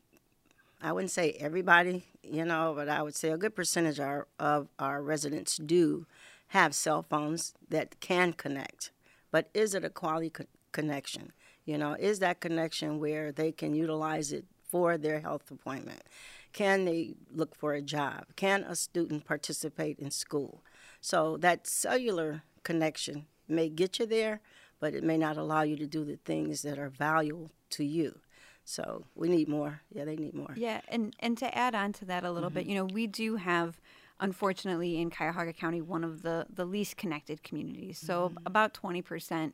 I 0.82 0.92
wouldn't 0.92 1.12
say 1.12 1.32
everybody, 1.40 2.04
you 2.22 2.44
know, 2.44 2.74
but 2.76 2.90
I 2.90 3.02
would 3.02 3.16
say 3.16 3.30
a 3.30 3.38
good 3.38 3.56
percentage 3.56 3.98
of 4.00 4.06
our, 4.06 4.28
of 4.40 4.68
our 4.78 5.02
residents 5.02 5.58
do 5.58 6.06
have 6.48 6.76
cell 6.76 7.02
phones 7.02 7.54
that 7.70 8.00
can 8.00 8.34
connect. 8.34 8.92
But 9.32 9.50
is 9.54 9.74
it 9.74 9.86
a 9.86 9.90
quality 9.90 10.30
co- 10.30 10.46
connection? 10.72 11.32
You 11.66 11.78
know, 11.78 11.94
is 11.94 12.20
that 12.20 12.40
connection 12.40 13.00
where 13.00 13.32
they 13.32 13.52
can 13.52 13.74
utilize 13.74 14.32
it 14.32 14.46
for 14.70 14.98
their 14.98 15.20
health 15.22 15.50
appointment? 15.50 16.02
Can 16.54 16.86
they 16.86 17.16
look 17.32 17.56
for 17.56 17.74
a 17.74 17.82
job? 17.82 18.26
Can 18.36 18.64
a 18.64 18.76
student 18.76 19.26
participate 19.26 20.00
in 20.00 20.12
school? 20.12 20.64
So 21.02 21.38
that 21.38 21.68
cellular 21.68 22.44
connection 22.64 23.28
may 23.48 23.70
get 23.70 24.00
you 24.00 24.06
there, 24.06 24.42
but 24.80 24.94
it 24.94 25.04
may 25.04 25.18
not 25.18 25.38
allow 25.38 25.62
you 25.62 25.76
to 25.78 25.88
do 25.88 26.04
the 26.04 26.18
things 26.18 26.62
that 26.64 26.78
are 26.78 26.90
valuable 26.90 27.52
to 27.72 27.84
you. 27.84 28.20
So 28.66 29.06
we 29.16 29.30
need 29.30 29.48
more. 29.48 29.82
Yeah, 29.94 30.04
they 30.04 30.18
need 30.18 30.34
more. 30.34 30.54
Yeah, 30.56 30.82
and 30.90 31.16
and 31.20 31.38
to 31.38 31.58
add 31.58 31.74
on 31.74 31.94
to 31.94 32.06
that 32.06 32.26
a 32.26 32.32
little 32.32 32.50
mm-hmm. 32.50 32.60
bit, 32.60 32.66
you 32.66 32.76
know, 32.76 32.86
we 32.86 33.08
do 33.08 33.38
have 33.38 33.80
unfortunately 34.20 35.00
in 35.00 35.10
Cuyahoga 35.10 35.54
County 35.54 35.82
one 35.82 36.04
of 36.04 36.22
the 36.22 36.46
the 36.54 36.66
least 36.66 36.98
connected 36.98 37.44
communities. 37.44 37.98
So 37.98 38.30
mm-hmm. 38.30 38.46
about 38.46 38.74
20% 38.74 39.54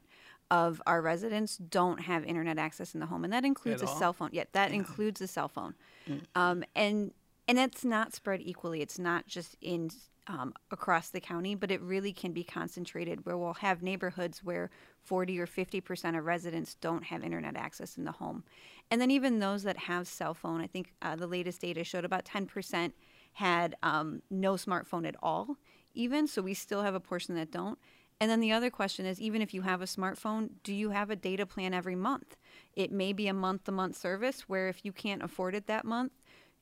of 0.53 0.79
our 0.85 1.01
residents 1.01 1.57
don't 1.57 2.01
have 2.01 2.23
internet 2.23 2.59
access 2.59 2.93
in 2.93 2.99
the 2.99 3.07
home 3.07 3.23
and 3.23 3.33
that 3.33 3.43
includes 3.43 3.81
At 3.81 3.89
a 3.89 3.91
all? 3.91 3.97
cell 3.97 4.13
phone. 4.13 4.29
Yeah, 4.31 4.43
that 4.51 4.69
yeah. 4.69 4.75
includes 4.75 5.19
a 5.19 5.25
cell 5.27 5.47
phone. 5.47 5.73
Mm-hmm. 6.07 6.39
Um, 6.39 6.63
and 6.75 7.11
and 7.47 7.57
it's 7.57 7.83
not 7.83 8.13
spread 8.13 8.39
equally. 8.43 8.81
It's 8.81 8.99
not 8.99 9.25
just 9.25 9.57
in 9.61 9.89
um, 10.27 10.53
across 10.69 11.09
the 11.09 11.19
county, 11.19 11.55
but 11.55 11.71
it 11.71 11.81
really 11.81 12.13
can 12.13 12.33
be 12.33 12.43
concentrated 12.43 13.25
where 13.25 13.35
we'll 13.35 13.55
have 13.55 13.81
neighborhoods 13.81 14.43
where 14.43 14.69
40 15.01 15.39
or 15.39 15.47
50% 15.47 16.17
of 16.17 16.23
residents 16.23 16.75
don't 16.75 17.03
have 17.05 17.23
internet 17.23 17.57
access 17.57 17.97
in 17.97 18.05
the 18.05 18.13
home. 18.13 18.43
And 18.89 19.01
then 19.01 19.11
even 19.11 19.39
those 19.39 19.63
that 19.63 19.77
have 19.77 20.07
cell 20.07 20.33
phone, 20.33 20.61
I 20.61 20.67
think 20.67 20.93
uh, 21.01 21.17
the 21.17 21.27
latest 21.27 21.59
data 21.59 21.83
showed 21.83 22.05
about 22.05 22.23
10% 22.23 22.93
had 23.33 23.75
um, 23.83 24.21
no 24.29 24.53
smartphone 24.53 25.05
at 25.05 25.15
all, 25.21 25.57
even. 25.93 26.27
So 26.27 26.41
we 26.41 26.53
still 26.53 26.83
have 26.83 26.95
a 26.95 27.01
portion 27.01 27.35
that 27.35 27.51
don't. 27.51 27.77
And 28.19 28.29
then 28.29 28.39
the 28.39 28.51
other 28.51 28.69
question 28.69 29.05
is 29.05 29.19
even 29.19 29.41
if 29.41 29.53
you 29.53 29.63
have 29.63 29.81
a 29.81 29.85
smartphone, 29.85 30.49
do 30.63 30.73
you 30.73 30.91
have 30.91 31.09
a 31.09 31.15
data 31.15 31.45
plan 31.45 31.73
every 31.73 31.95
month? 31.95 32.37
It 32.73 32.91
may 32.91 33.13
be 33.13 33.27
a 33.27 33.33
month 33.33 33.65
to 33.65 33.71
month 33.71 33.97
service 33.97 34.41
where 34.47 34.69
if 34.69 34.85
you 34.85 34.91
can't 34.91 35.23
afford 35.23 35.55
it 35.55 35.67
that 35.67 35.85
month, 35.85 36.13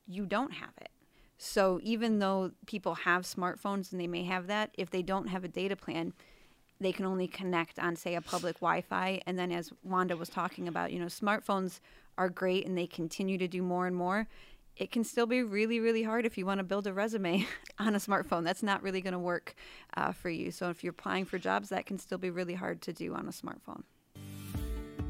you 0.06 0.26
don't 0.26 0.52
have 0.52 0.74
it. 0.80 0.90
So 1.38 1.80
even 1.82 2.18
though 2.18 2.52
people 2.66 2.94
have 2.94 3.22
smartphones 3.22 3.92
and 3.92 4.00
they 4.00 4.06
may 4.06 4.24
have 4.24 4.46
that, 4.46 4.70
if 4.78 4.90
they 4.90 5.02
don't 5.02 5.28
have 5.28 5.44
a 5.44 5.48
data 5.48 5.76
plan, 5.76 6.12
they 6.80 6.92
can 6.92 7.04
only 7.04 7.28
connect 7.28 7.78
on 7.78 7.96
say 7.96 8.14
a 8.14 8.20
public 8.20 8.56
Wi-Fi. 8.60 9.20
And 9.26 9.38
then 9.38 9.52
as 9.52 9.72
Wanda 9.82 10.16
was 10.16 10.28
talking 10.28 10.68
about, 10.68 10.92
you 10.92 10.98
know, 10.98 11.06
smartphones 11.06 11.80
are 12.18 12.28
great 12.28 12.66
and 12.66 12.76
they 12.76 12.86
continue 12.86 13.38
to 13.38 13.48
do 13.48 13.62
more 13.62 13.86
and 13.86 13.96
more. 13.96 14.28
It 14.76 14.90
can 14.90 15.04
still 15.04 15.26
be 15.26 15.42
really, 15.42 15.80
really 15.80 16.02
hard 16.02 16.24
if 16.24 16.38
you 16.38 16.46
want 16.46 16.58
to 16.58 16.64
build 16.64 16.86
a 16.86 16.92
resume 16.92 17.46
on 17.78 17.94
a 17.94 17.98
smartphone. 17.98 18.44
That's 18.44 18.62
not 18.62 18.82
really 18.82 19.00
going 19.00 19.12
to 19.12 19.18
work 19.18 19.54
uh, 19.96 20.12
for 20.12 20.30
you. 20.30 20.50
So 20.50 20.70
if 20.70 20.82
you're 20.82 20.92
applying 20.92 21.24
for 21.24 21.38
jobs, 21.38 21.68
that 21.68 21.86
can 21.86 21.98
still 21.98 22.18
be 22.18 22.30
really 22.30 22.54
hard 22.54 22.80
to 22.82 22.92
do 22.92 23.14
on 23.14 23.28
a 23.28 23.32
smartphone. 23.32 23.82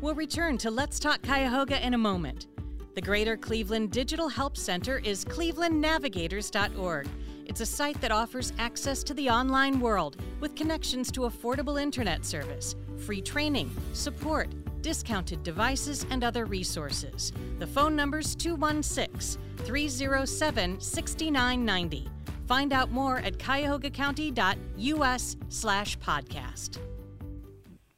We'll 0.00 0.14
return 0.14 0.58
to 0.58 0.70
Let's 0.70 0.98
Talk 0.98 1.22
Cuyahoga 1.22 1.84
in 1.84 1.94
a 1.94 1.98
moment. 1.98 2.48
The 2.94 3.00
Greater 3.00 3.36
Cleveland 3.36 3.92
Digital 3.92 4.28
Help 4.28 4.56
Center 4.56 4.98
is 4.98 5.24
clevelandnavigators.org. 5.24 7.08
It's 7.46 7.60
a 7.60 7.66
site 7.66 8.00
that 8.00 8.12
offers 8.12 8.52
access 8.58 9.02
to 9.04 9.14
the 9.14 9.30
online 9.30 9.80
world 9.80 10.16
with 10.40 10.54
connections 10.54 11.10
to 11.12 11.20
affordable 11.20 11.80
internet 11.80 12.24
service, 12.24 12.76
free 12.98 13.22
training, 13.22 13.70
support, 13.92 14.48
discounted 14.82 15.42
devices, 15.42 16.04
and 16.10 16.22
other 16.24 16.44
resources. 16.44 17.32
The 17.58 17.66
phone 17.66 17.96
number's 17.96 18.34
216 18.34 19.40
307 19.64 20.80
6990. 20.80 22.08
Find 22.46 22.72
out 22.72 22.90
more 22.90 23.18
at 23.18 23.38
cuyahogacounty.us 23.38 25.36
slash 25.48 25.98
podcast. 25.98 26.78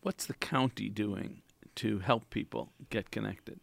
What's 0.02 0.26
the 0.26 0.34
county 0.34 0.90
doing 0.90 1.40
to 1.76 1.98
help 1.98 2.28
people 2.30 2.70
get 2.90 3.10
connected? 3.10 3.58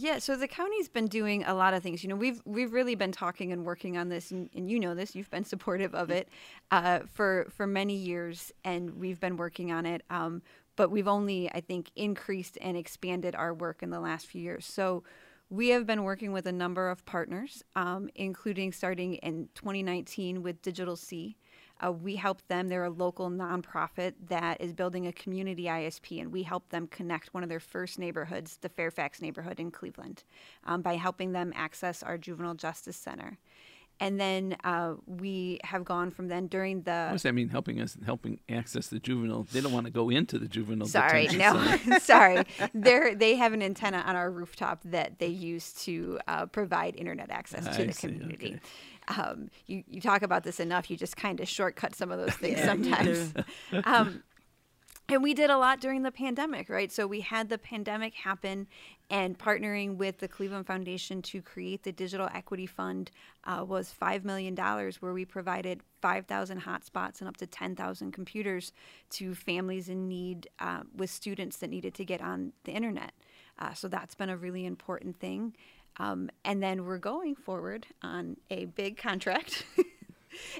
Yeah, 0.00 0.20
so 0.20 0.36
the 0.36 0.46
county's 0.46 0.88
been 0.88 1.08
doing 1.08 1.42
a 1.42 1.54
lot 1.54 1.74
of 1.74 1.82
things. 1.82 2.04
You 2.04 2.10
know, 2.10 2.14
we've 2.14 2.40
we've 2.44 2.72
really 2.72 2.94
been 2.94 3.10
talking 3.10 3.50
and 3.50 3.64
working 3.64 3.96
on 3.98 4.08
this, 4.08 4.30
and, 4.30 4.48
and 4.54 4.70
you 4.70 4.78
know 4.78 4.94
this. 4.94 5.16
You've 5.16 5.30
been 5.30 5.44
supportive 5.54 5.92
of 5.92 6.10
it 6.10 6.28
uh, 6.70 7.00
for 7.12 7.48
for 7.50 7.66
many 7.66 7.96
years, 7.96 8.52
and 8.64 8.94
we've 9.00 9.18
been 9.18 9.36
working 9.36 9.72
on 9.72 9.86
it. 9.86 10.04
Um, 10.08 10.42
but 10.78 10.92
we've 10.92 11.08
only, 11.08 11.50
I 11.50 11.60
think, 11.60 11.90
increased 11.96 12.56
and 12.60 12.76
expanded 12.76 13.34
our 13.34 13.52
work 13.52 13.82
in 13.82 13.90
the 13.90 13.98
last 13.98 14.28
few 14.28 14.40
years. 14.40 14.64
So 14.64 15.02
we 15.50 15.70
have 15.70 15.86
been 15.86 16.04
working 16.04 16.30
with 16.30 16.46
a 16.46 16.52
number 16.52 16.88
of 16.88 17.04
partners, 17.04 17.64
um, 17.74 18.08
including 18.14 18.70
starting 18.70 19.14
in 19.14 19.48
2019 19.56 20.40
with 20.40 20.62
Digital 20.62 20.94
C. 20.94 21.36
Uh, 21.84 21.90
we 21.90 22.14
help 22.14 22.46
them. 22.46 22.68
They're 22.68 22.84
a 22.84 22.90
local 22.90 23.28
nonprofit 23.28 24.14
that 24.28 24.60
is 24.60 24.72
building 24.72 25.08
a 25.08 25.12
community 25.12 25.64
ISP, 25.64 26.20
and 26.20 26.32
we 26.32 26.44
help 26.44 26.68
them 26.68 26.86
connect 26.86 27.34
one 27.34 27.42
of 27.42 27.48
their 27.48 27.58
first 27.58 27.98
neighborhoods, 27.98 28.58
the 28.58 28.68
Fairfax 28.68 29.20
neighborhood 29.20 29.58
in 29.58 29.72
Cleveland, 29.72 30.22
um, 30.62 30.80
by 30.80 30.94
helping 30.94 31.32
them 31.32 31.52
access 31.56 32.04
our 32.04 32.16
juvenile 32.16 32.54
justice 32.54 32.96
center. 32.96 33.38
And 34.00 34.20
then 34.20 34.56
uh, 34.62 34.94
we 35.06 35.58
have 35.64 35.84
gone 35.84 36.10
from 36.12 36.28
then 36.28 36.46
during 36.46 36.82
the. 36.82 37.06
What 37.06 37.12
does 37.14 37.22
that 37.22 37.34
mean? 37.34 37.48
Helping 37.48 37.80
us, 37.80 37.96
helping 38.04 38.38
access 38.48 38.86
the 38.86 39.00
juvenile. 39.00 39.46
They 39.52 39.60
don't 39.60 39.72
want 39.72 39.86
to 39.86 39.92
go 39.92 40.08
into 40.08 40.38
the 40.38 40.46
juvenile. 40.46 40.86
Sorry, 40.86 41.26
detention 41.26 41.90
no, 41.90 41.98
sorry. 42.02 42.44
They 42.74 43.14
they 43.14 43.34
have 43.36 43.52
an 43.52 43.62
antenna 43.62 43.98
on 44.06 44.14
our 44.14 44.30
rooftop 44.30 44.80
that 44.84 45.18
they 45.18 45.26
use 45.26 45.72
to 45.84 46.20
uh, 46.28 46.46
provide 46.46 46.94
internet 46.94 47.30
access 47.30 47.64
to 47.64 47.82
I 47.82 47.86
the 47.86 47.92
see, 47.92 48.08
community. 48.08 48.60
okay. 49.10 49.20
Um, 49.22 49.50
you 49.66 49.82
you 49.88 50.00
talk 50.00 50.22
about 50.22 50.44
this 50.44 50.60
enough, 50.60 50.90
you 50.90 50.96
just 50.96 51.16
kind 51.16 51.40
of 51.40 51.48
shortcut 51.48 51.96
some 51.96 52.12
of 52.12 52.18
those 52.18 52.34
things 52.34 52.58
Yeah, 52.58 52.66
sometimes. 52.66 53.34
um, 53.84 54.22
and 55.10 55.22
we 55.22 55.32
did 55.32 55.48
a 55.48 55.56
lot 55.56 55.80
during 55.80 56.02
the 56.02 56.10
pandemic, 56.10 56.68
right? 56.68 56.92
So 56.92 57.06
we 57.06 57.20
had 57.20 57.48
the 57.48 57.56
pandemic 57.56 58.14
happen, 58.14 58.66
and 59.08 59.38
partnering 59.38 59.96
with 59.96 60.18
the 60.18 60.28
Cleveland 60.28 60.66
Foundation 60.66 61.22
to 61.22 61.40
create 61.40 61.82
the 61.82 61.92
Digital 61.92 62.28
Equity 62.34 62.66
Fund 62.66 63.10
uh, 63.44 63.64
was 63.66 63.94
$5 64.00 64.24
million, 64.24 64.54
where 64.54 65.14
we 65.14 65.24
provided 65.24 65.80
5,000 66.02 66.60
hotspots 66.60 67.20
and 67.20 67.28
up 67.28 67.38
to 67.38 67.46
10,000 67.46 68.12
computers 68.12 68.72
to 69.10 69.34
families 69.34 69.88
in 69.88 70.08
need 70.08 70.48
uh, 70.60 70.80
with 70.94 71.08
students 71.08 71.56
that 71.58 71.70
needed 71.70 71.94
to 71.94 72.04
get 72.04 72.20
on 72.20 72.52
the 72.64 72.72
internet. 72.72 73.12
Uh, 73.58 73.72
so 73.72 73.88
that's 73.88 74.14
been 74.14 74.28
a 74.28 74.36
really 74.36 74.66
important 74.66 75.18
thing. 75.18 75.56
Um, 75.96 76.28
and 76.44 76.62
then 76.62 76.84
we're 76.84 76.98
going 76.98 77.34
forward 77.34 77.86
on 78.02 78.36
a 78.50 78.66
big 78.66 78.98
contract. 78.98 79.64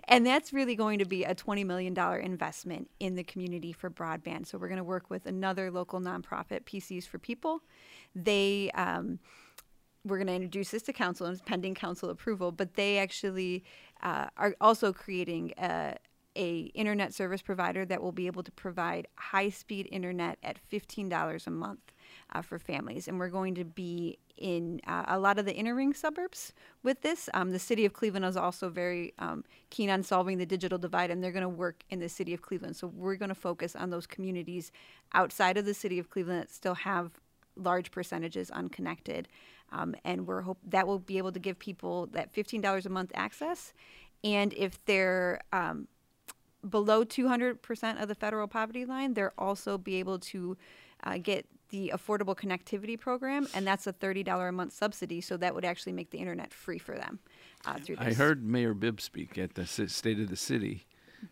And 0.04 0.26
that's 0.26 0.52
really 0.52 0.74
going 0.74 0.98
to 0.98 1.04
be 1.04 1.24
a 1.24 1.34
$20 1.34 1.64
million 1.64 1.96
investment 2.22 2.90
in 3.00 3.14
the 3.14 3.24
community 3.24 3.72
for 3.72 3.90
broadband. 3.90 4.46
So 4.46 4.58
we're 4.58 4.68
going 4.68 4.78
to 4.78 4.84
work 4.84 5.10
with 5.10 5.26
another 5.26 5.70
local 5.70 6.00
nonprofit, 6.00 6.64
PCs 6.64 7.06
for 7.06 7.18
People. 7.18 7.62
They, 8.14 8.70
um, 8.74 9.18
we're 10.04 10.18
going 10.18 10.28
to 10.28 10.34
introduce 10.34 10.70
this 10.70 10.82
to 10.84 10.92
council 10.92 11.26
and 11.26 11.34
it's 11.34 11.42
pending 11.42 11.74
council 11.74 12.10
approval, 12.10 12.52
but 12.52 12.74
they 12.74 12.98
actually 12.98 13.64
uh, 14.02 14.28
are 14.36 14.54
also 14.60 14.92
creating 14.92 15.52
a, 15.58 15.96
a 16.36 16.60
internet 16.74 17.12
service 17.12 17.42
provider 17.42 17.84
that 17.84 18.02
will 18.02 18.12
be 18.12 18.26
able 18.26 18.42
to 18.42 18.52
provide 18.52 19.08
high-speed 19.16 19.88
internet 19.90 20.38
at 20.42 20.58
$15 20.70 21.46
a 21.46 21.50
month 21.50 21.92
uh, 22.32 22.42
for 22.42 22.58
families. 22.58 23.08
And 23.08 23.18
we're 23.18 23.28
going 23.28 23.54
to 23.56 23.64
be 23.64 24.18
in 24.36 24.80
uh, 24.86 25.04
a 25.08 25.18
lot 25.18 25.38
of 25.38 25.44
the 25.44 25.54
inner 25.54 25.74
ring 25.74 25.92
suburbs 25.92 26.52
with 26.82 27.02
this. 27.02 27.28
Um, 27.34 27.50
the 27.50 27.58
city 27.58 27.84
of 27.84 27.92
Cleveland 27.92 28.24
is 28.24 28.36
also 28.36 28.68
very 28.68 29.14
um, 29.18 29.44
keen 29.70 29.90
on 29.90 30.02
solving 30.02 30.38
the 30.38 30.46
digital 30.46 30.78
divide, 30.78 31.10
and 31.10 31.22
they're 31.22 31.32
going 31.32 31.42
to 31.42 31.48
work 31.48 31.82
in 31.90 31.98
the 31.98 32.08
city 32.08 32.34
of 32.34 32.42
Cleveland. 32.42 32.76
So 32.76 32.86
we're 32.86 33.16
going 33.16 33.30
to 33.30 33.34
focus 33.34 33.74
on 33.74 33.90
those 33.90 34.06
communities 34.06 34.70
outside 35.12 35.56
of 35.56 35.64
the 35.64 35.74
city 35.74 35.98
of 35.98 36.10
Cleveland 36.10 36.42
that 36.42 36.50
still 36.50 36.74
have 36.74 37.10
large 37.56 37.90
percentages 37.90 38.50
unconnected. 38.50 39.28
Um, 39.72 39.94
and 40.04 40.26
we're 40.26 40.42
hope 40.42 40.58
that 40.66 40.86
will 40.86 40.98
be 40.98 41.18
able 41.18 41.32
to 41.32 41.38
give 41.38 41.58
people 41.58 42.06
that 42.12 42.32
$15 42.32 42.86
a 42.86 42.88
month 42.88 43.10
access. 43.14 43.72
And 44.24 44.54
if 44.54 44.82
they're 44.86 45.40
um, 45.52 45.88
below 46.68 47.04
200% 47.04 48.02
of 48.02 48.08
the 48.08 48.14
federal 48.14 48.48
poverty 48.48 48.84
line, 48.84 49.14
they'll 49.14 49.32
also 49.36 49.78
be 49.78 49.96
able 49.96 50.18
to 50.20 50.56
uh, 51.04 51.18
get 51.18 51.46
the 51.70 51.92
Affordable 51.94 52.36
Connectivity 52.36 52.98
Program, 52.98 53.46
and 53.54 53.66
that's 53.66 53.86
a 53.86 53.92
$30 53.92 54.48
a 54.48 54.52
month 54.52 54.72
subsidy. 54.72 55.20
So 55.20 55.36
that 55.36 55.54
would 55.54 55.64
actually 55.64 55.92
make 55.92 56.10
the 56.10 56.18
internet 56.18 56.52
free 56.52 56.78
for 56.78 56.96
them 56.96 57.18
uh, 57.64 57.78
through 57.78 57.96
this. 57.96 58.06
I 58.06 58.12
heard 58.12 58.44
Mayor 58.44 58.74
Bibb 58.74 59.00
speak 59.00 59.38
at 59.38 59.54
the 59.54 59.66
State 59.66 60.18
of 60.20 60.28
the 60.28 60.36
City, 60.36 60.86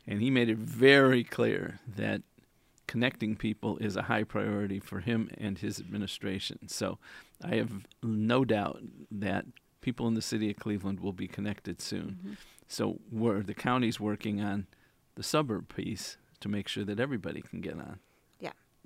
and 0.06 0.20
he 0.20 0.30
made 0.30 0.48
it 0.48 0.58
very 0.58 1.24
clear 1.24 1.80
that 1.96 2.22
connecting 2.86 3.36
people 3.36 3.76
is 3.78 3.96
a 3.96 4.02
high 4.02 4.24
priority 4.24 4.78
for 4.78 5.00
him 5.00 5.30
and 5.36 5.58
his 5.58 5.80
administration. 5.80 6.68
So 6.68 6.98
I 7.42 7.56
have 7.56 7.86
no 8.02 8.44
doubt 8.44 8.80
that 9.10 9.46
people 9.80 10.06
in 10.08 10.14
the 10.14 10.22
city 10.22 10.50
of 10.50 10.56
Cleveland 10.56 11.00
will 11.00 11.12
be 11.12 11.28
connected 11.28 11.80
soon. 11.80 12.18
Mm-hmm. 12.18 12.32
So 12.68 12.98
where 13.10 13.42
the 13.42 13.54
county's 13.54 14.00
working 14.00 14.40
on 14.40 14.66
the 15.14 15.22
suburb 15.22 15.74
piece 15.74 16.16
to 16.40 16.48
make 16.48 16.68
sure 16.68 16.84
that 16.84 17.00
everybody 17.00 17.40
can 17.40 17.60
get 17.60 17.74
on. 17.74 18.00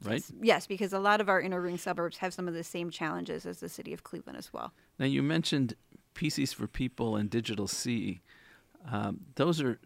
Right? 0.02 0.22
Yes, 0.40 0.66
because 0.66 0.92
a 0.92 0.98
lot 0.98 1.20
of 1.20 1.28
our 1.28 1.40
inner 1.40 1.60
ring 1.60 1.78
suburbs 1.78 2.18
have 2.18 2.32
some 2.34 2.48
of 2.48 2.54
the 2.54 2.64
same 2.64 2.90
challenges 2.90 3.46
as 3.46 3.60
the 3.60 3.68
city 3.68 3.92
of 3.92 4.04
Cleveland 4.04 4.38
as 4.38 4.52
well. 4.52 4.72
Now 4.98 5.06
you 5.06 5.22
mentioned 5.22 5.74
PCs 6.14 6.54
for 6.54 6.66
People 6.66 7.16
and 7.16 7.30
Digital 7.30 7.66
C. 7.66 8.20
Um, 8.90 9.20
those 9.34 9.60
are 9.60 9.78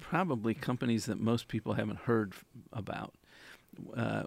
probably 0.00 0.54
companies 0.54 1.06
that 1.06 1.18
most 1.18 1.48
people 1.48 1.74
haven't 1.74 2.00
heard 2.00 2.32
f- 2.32 2.44
about. 2.72 3.14
Uh, 3.96 4.24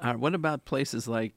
are, 0.00 0.16
what 0.16 0.34
about 0.34 0.64
places 0.64 1.08
like 1.08 1.34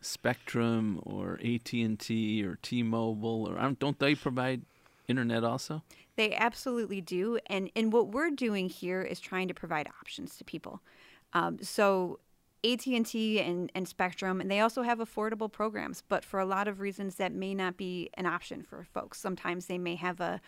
Spectrum 0.00 1.00
or 1.04 1.38
AT 1.44 1.72
and 1.72 1.98
T 1.98 2.44
or 2.44 2.58
T-Mobile 2.62 3.48
or 3.48 3.72
don't 3.78 3.98
they 3.98 4.14
provide 4.14 4.62
internet 5.08 5.44
also? 5.44 5.82
They 6.16 6.34
absolutely 6.34 7.02
do, 7.02 7.38
and 7.46 7.70
and 7.76 7.92
what 7.92 8.08
we're 8.08 8.30
doing 8.30 8.70
here 8.70 9.02
is 9.02 9.20
trying 9.20 9.48
to 9.48 9.54
provide 9.54 9.86
options 10.00 10.36
to 10.36 10.44
people. 10.44 10.80
Um, 11.32 11.58
so 11.60 12.20
AT 12.64 12.86
and 12.86 13.06
T 13.06 13.40
and 13.40 13.70
and 13.74 13.86
Spectrum, 13.86 14.40
and 14.40 14.50
they 14.50 14.60
also 14.60 14.82
have 14.82 14.98
affordable 14.98 15.50
programs, 15.50 16.02
but 16.08 16.24
for 16.24 16.40
a 16.40 16.46
lot 16.46 16.68
of 16.68 16.80
reasons 16.80 17.16
that 17.16 17.32
may 17.32 17.54
not 17.54 17.76
be 17.76 18.10
an 18.14 18.26
option 18.26 18.62
for 18.62 18.84
folks. 18.84 19.20
Sometimes 19.20 19.66
they 19.66 19.78
may 19.78 19.94
have 19.96 20.20
a 20.20 20.40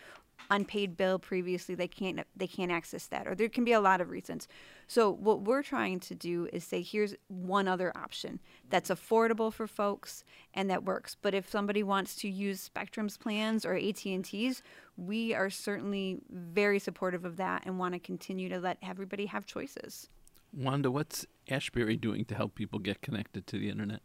unpaid 0.49 0.97
bill 0.97 1.19
previously 1.19 1.75
they 1.75 1.87
can't 1.87 2.21
they 2.35 2.47
can't 2.47 2.71
access 2.71 3.07
that 3.07 3.27
or 3.27 3.35
there 3.35 3.49
can 3.49 3.63
be 3.63 3.73
a 3.73 3.79
lot 3.79 4.01
of 4.01 4.09
reasons. 4.09 4.47
So 4.87 5.11
what 5.11 5.41
we're 5.41 5.63
trying 5.63 5.99
to 6.01 6.15
do 6.15 6.47
is 6.51 6.63
say 6.63 6.81
here's 6.81 7.13
one 7.27 7.67
other 7.67 7.95
option 7.95 8.39
that's 8.69 8.89
affordable 8.89 9.51
for 9.53 9.67
folks 9.67 10.23
and 10.53 10.69
that 10.69 10.85
works. 10.85 11.15
But 11.21 11.33
if 11.33 11.49
somebody 11.49 11.83
wants 11.83 12.15
to 12.17 12.29
use 12.29 12.59
spectrum's 12.61 13.17
plans 13.17 13.65
or 13.65 13.75
AT&T's 13.75 14.63
we 14.97 15.33
are 15.33 15.49
certainly 15.49 16.19
very 16.29 16.79
supportive 16.79 17.25
of 17.25 17.37
that 17.37 17.63
and 17.65 17.77
want 17.77 17.93
to 17.93 17.99
continue 17.99 18.49
to 18.49 18.59
let 18.59 18.77
everybody 18.81 19.27
have 19.27 19.45
choices 19.45 20.09
Wanda, 20.53 20.91
what's 20.91 21.25
Ashbury 21.49 21.97
doing 21.97 22.25
to 22.25 22.35
help 22.35 22.55
people 22.55 22.79
get 22.79 23.01
connected 23.01 23.47
to 23.47 23.59
the 23.59 23.69
internet? 23.69 24.01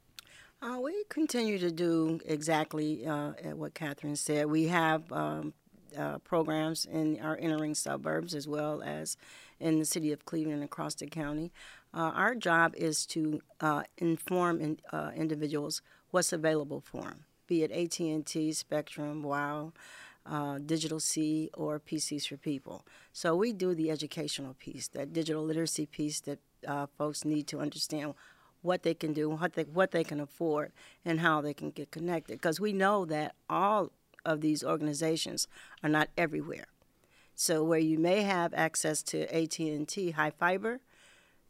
Uh, 0.62 0.78
we 0.80 1.04
continue 1.08 1.58
to 1.58 1.70
do 1.70 2.20
exactly 2.24 3.06
uh, 3.06 3.32
what 3.54 3.74
Catherine 3.74 4.16
said. 4.16 4.46
We 4.46 4.68
have 4.68 5.10
um, 5.12 5.52
uh, 5.96 6.18
programs 6.18 6.84
in 6.84 7.20
our 7.20 7.36
entering 7.40 7.74
suburbs 7.74 8.34
as 8.34 8.48
well 8.48 8.82
as 8.82 9.16
in 9.60 9.78
the 9.78 9.84
city 9.84 10.12
of 10.12 10.24
Cleveland 10.24 10.54
and 10.56 10.64
across 10.64 10.94
the 10.94 11.06
county. 11.06 11.52
Uh, 11.92 12.10
our 12.14 12.34
job 12.34 12.74
is 12.76 13.06
to 13.06 13.40
uh, 13.60 13.84
inform 13.98 14.60
in, 14.60 14.78
uh, 14.92 15.10
individuals 15.14 15.82
what's 16.10 16.32
available 16.32 16.80
for 16.80 17.02
them, 17.02 17.24
be 17.46 17.62
it 17.62 17.70
AT&T, 17.70 18.52
Spectrum, 18.52 19.22
WOW, 19.22 19.72
uh, 20.26 20.58
Digital 20.58 21.00
C, 21.00 21.50
or 21.54 21.78
PCs 21.78 22.26
for 22.26 22.36
People. 22.36 22.86
So 23.12 23.36
we 23.36 23.52
do 23.52 23.74
the 23.74 23.90
educational 23.90 24.54
piece, 24.54 24.88
that 24.88 25.12
digital 25.12 25.44
literacy 25.44 25.86
piece 25.86 26.20
that 26.20 26.38
uh, 26.66 26.86
folks 26.98 27.24
need 27.24 27.46
to 27.48 27.60
understand 27.60 28.14
what 28.62 28.82
they 28.82 28.94
can 28.94 29.12
do, 29.12 29.28
what 29.28 29.52
they 29.52 29.64
what 29.64 29.90
they 29.90 30.04
can 30.04 30.20
afford, 30.20 30.72
and 31.04 31.20
how 31.20 31.40
they 31.40 31.52
can 31.52 31.70
get 31.70 31.90
connected. 31.90 32.38
Because 32.38 32.58
we 32.58 32.72
know 32.72 33.04
that 33.04 33.34
all 33.48 33.90
of 34.24 34.40
these 34.40 34.64
organizations 34.64 35.46
are 35.82 35.90
not 35.90 36.08
everywhere. 36.16 36.66
So 37.34 37.62
where 37.62 37.78
you 37.78 37.98
may 37.98 38.22
have 38.22 38.54
access 38.54 39.02
to 39.04 39.22
AT 39.34 39.58
and 39.58 39.86
T 39.86 40.12
high 40.12 40.30
fiber, 40.30 40.80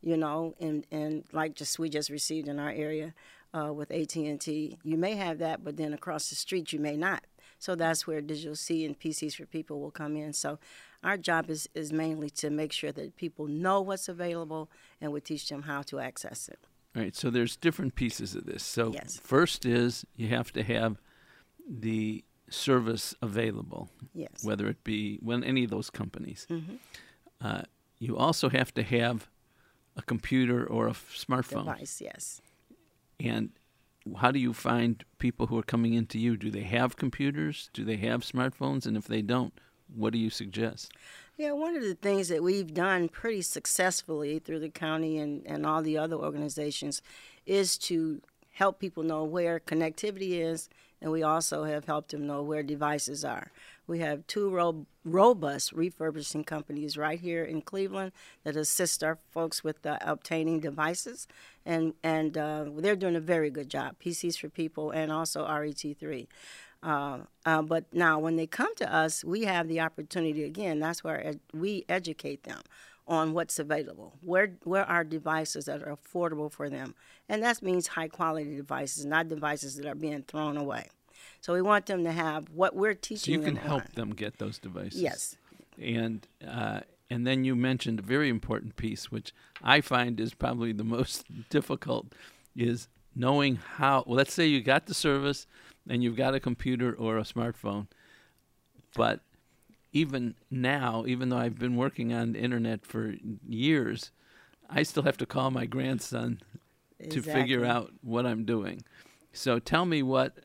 you 0.00 0.16
know, 0.16 0.54
and 0.58 0.86
and 0.90 1.24
like 1.32 1.54
just 1.54 1.78
we 1.78 1.88
just 1.88 2.10
received 2.10 2.48
in 2.48 2.58
our 2.58 2.70
area 2.70 3.14
uh, 3.52 3.72
with 3.72 3.90
AT 3.92 4.16
and 4.16 4.40
T, 4.40 4.78
you 4.82 4.96
may 4.96 5.14
have 5.14 5.38
that, 5.38 5.62
but 5.62 5.76
then 5.76 5.92
across 5.92 6.28
the 6.30 6.34
street 6.34 6.72
you 6.72 6.80
may 6.80 6.96
not. 6.96 7.24
So 7.64 7.74
that's 7.74 8.06
where 8.06 8.20
Digital 8.20 8.54
C 8.56 8.84
and 8.84 8.98
PCs 8.98 9.36
for 9.36 9.46
People 9.46 9.80
will 9.80 9.90
come 9.90 10.16
in. 10.16 10.34
So 10.34 10.58
our 11.02 11.16
job 11.16 11.48
is, 11.48 11.66
is 11.74 11.94
mainly 11.94 12.28
to 12.42 12.50
make 12.50 12.72
sure 12.72 12.92
that 12.92 13.16
people 13.16 13.46
know 13.46 13.80
what's 13.80 14.06
available 14.06 14.70
and 15.00 15.12
we 15.12 15.20
teach 15.22 15.48
them 15.48 15.62
how 15.62 15.80
to 15.82 15.98
access 15.98 16.46
it. 16.48 16.58
All 16.94 17.00
right, 17.02 17.16
so 17.16 17.30
there's 17.30 17.56
different 17.56 17.94
pieces 17.94 18.34
of 18.34 18.44
this. 18.44 18.62
So 18.62 18.92
Yes. 18.92 19.18
first 19.22 19.64
is 19.64 20.04
you 20.14 20.28
have 20.28 20.52
to 20.52 20.62
have 20.62 21.00
the 21.66 22.22
service 22.50 23.14
available, 23.22 23.88
Yes. 24.12 24.44
whether 24.44 24.68
it 24.68 24.84
be 24.84 25.16
when 25.22 25.42
any 25.42 25.64
of 25.64 25.70
those 25.70 25.88
companies, 25.88 26.46
Mm-hmm. 26.50 26.74
uh, 27.40 27.62
you 27.98 28.14
also 28.18 28.50
have 28.50 28.74
to 28.74 28.82
have 28.82 29.30
a 29.96 30.02
computer 30.02 30.66
or 30.66 30.86
a 30.86 30.90
f- 30.90 31.14
smartphone. 31.16 31.64
Device, 31.64 32.02
yes. 32.02 32.42
And 33.18 33.52
how 34.18 34.30
do 34.30 34.38
you 34.38 34.52
find 34.52 35.04
people 35.18 35.46
who 35.46 35.58
are 35.58 35.62
coming 35.62 35.94
into 35.94 36.18
you? 36.18 36.36
Do 36.36 36.50
they 36.50 36.62
have 36.62 36.96
computers? 36.96 37.70
Do 37.72 37.84
they 37.84 37.96
have 37.96 38.22
smartphones? 38.22 38.86
And 38.86 38.96
if 38.96 39.06
they 39.06 39.22
don't, 39.22 39.52
what 39.94 40.12
do 40.12 40.18
you 40.18 40.30
suggest? 40.30 40.92
Yeah, 41.36 41.52
one 41.52 41.76
of 41.76 41.82
the 41.82 41.94
things 41.94 42.28
that 42.28 42.42
we've 42.42 42.72
done 42.72 43.08
pretty 43.08 43.42
successfully 43.42 44.38
through 44.38 44.60
the 44.60 44.68
county 44.68 45.18
and, 45.18 45.44
and 45.46 45.66
all 45.66 45.82
the 45.82 45.98
other 45.98 46.16
organizations 46.16 47.02
is 47.44 47.76
to 47.78 48.20
help 48.52 48.78
people 48.78 49.02
know 49.02 49.24
where 49.24 49.58
connectivity 49.58 50.40
is, 50.40 50.68
and 51.00 51.10
we 51.10 51.22
also 51.22 51.64
have 51.64 51.86
helped 51.86 52.12
them 52.12 52.26
know 52.26 52.42
where 52.42 52.62
devices 52.62 53.24
are. 53.24 53.50
We 53.86 53.98
have 54.00 54.26
two 54.26 54.48
ro- 54.50 54.86
robust 55.04 55.72
refurbishing 55.72 56.44
companies 56.44 56.96
right 56.96 57.20
here 57.20 57.44
in 57.44 57.62
Cleveland 57.62 58.12
that 58.44 58.56
assist 58.56 59.04
our 59.04 59.18
folks 59.30 59.62
with 59.62 59.84
uh, 59.84 59.98
obtaining 60.00 60.60
devices, 60.60 61.26
and 61.66 61.94
and 62.02 62.36
uh, 62.38 62.64
they're 62.76 62.96
doing 62.96 63.16
a 63.16 63.20
very 63.20 63.50
good 63.50 63.68
job. 63.68 63.96
PCs 64.04 64.38
for 64.38 64.48
People 64.48 64.90
and 64.90 65.12
also 65.12 65.46
RET3. 65.46 66.26
Uh, 66.82 67.18
uh, 67.46 67.62
but 67.62 67.84
now, 67.92 68.18
when 68.18 68.36
they 68.36 68.46
come 68.46 68.74
to 68.76 68.94
us, 68.94 69.24
we 69.24 69.44
have 69.44 69.68
the 69.68 69.80
opportunity 69.80 70.44
again. 70.44 70.80
That's 70.80 71.02
where 71.02 71.26
ed- 71.26 71.40
we 71.52 71.84
educate 71.88 72.44
them 72.44 72.60
on 73.06 73.32
what's 73.32 73.58
available. 73.58 74.14
Where 74.22 74.52
where 74.64 74.84
are 74.84 75.04
devices 75.04 75.66
that 75.66 75.82
are 75.82 75.96
affordable 75.96 76.50
for 76.50 76.70
them, 76.70 76.94
and 77.28 77.42
that 77.42 77.62
means 77.62 77.88
high 77.88 78.08
quality 78.08 78.56
devices, 78.56 79.04
not 79.04 79.28
devices 79.28 79.76
that 79.76 79.86
are 79.86 79.94
being 79.94 80.22
thrown 80.22 80.56
away. 80.56 80.88
So 81.44 81.52
we 81.52 81.60
want 81.60 81.84
them 81.84 82.04
to 82.04 82.10
have 82.10 82.48
what 82.48 82.74
we're 82.74 82.94
teaching. 82.94 83.18
So 83.18 83.30
you 83.32 83.40
can 83.44 83.56
them 83.56 83.64
help 83.64 83.82
on. 83.82 83.90
them 83.96 84.14
get 84.14 84.38
those 84.38 84.58
devices. 84.58 85.02
Yes. 85.02 85.36
And 85.78 86.26
uh, 86.42 86.80
and 87.10 87.26
then 87.26 87.44
you 87.44 87.54
mentioned 87.54 87.98
a 87.98 88.02
very 88.02 88.30
important 88.30 88.76
piece, 88.76 89.12
which 89.12 89.34
I 89.62 89.82
find 89.82 90.18
is 90.20 90.32
probably 90.32 90.72
the 90.72 90.84
most 90.84 91.26
difficult, 91.50 92.06
is 92.56 92.88
knowing 93.14 93.56
how. 93.56 94.04
Well, 94.06 94.16
let's 94.16 94.32
say 94.32 94.46
you 94.46 94.62
got 94.62 94.86
the 94.86 94.94
service 94.94 95.46
and 95.86 96.02
you've 96.02 96.16
got 96.16 96.34
a 96.34 96.40
computer 96.40 96.94
or 96.94 97.18
a 97.18 97.24
smartphone, 97.24 97.88
but 98.96 99.20
even 99.92 100.36
now, 100.50 101.04
even 101.06 101.28
though 101.28 101.36
I've 101.36 101.58
been 101.58 101.76
working 101.76 102.14
on 102.14 102.32
the 102.32 102.38
internet 102.38 102.86
for 102.86 103.16
years, 103.46 104.12
I 104.70 104.82
still 104.82 105.02
have 105.02 105.18
to 105.18 105.26
call 105.26 105.50
my 105.50 105.66
grandson 105.66 106.40
to 107.10 107.20
figure 107.20 107.66
out 107.66 107.92
what 108.00 108.24
I'm 108.24 108.46
doing. 108.46 108.82
So 109.34 109.58
tell 109.58 109.84
me 109.84 110.02
what, 110.02 110.38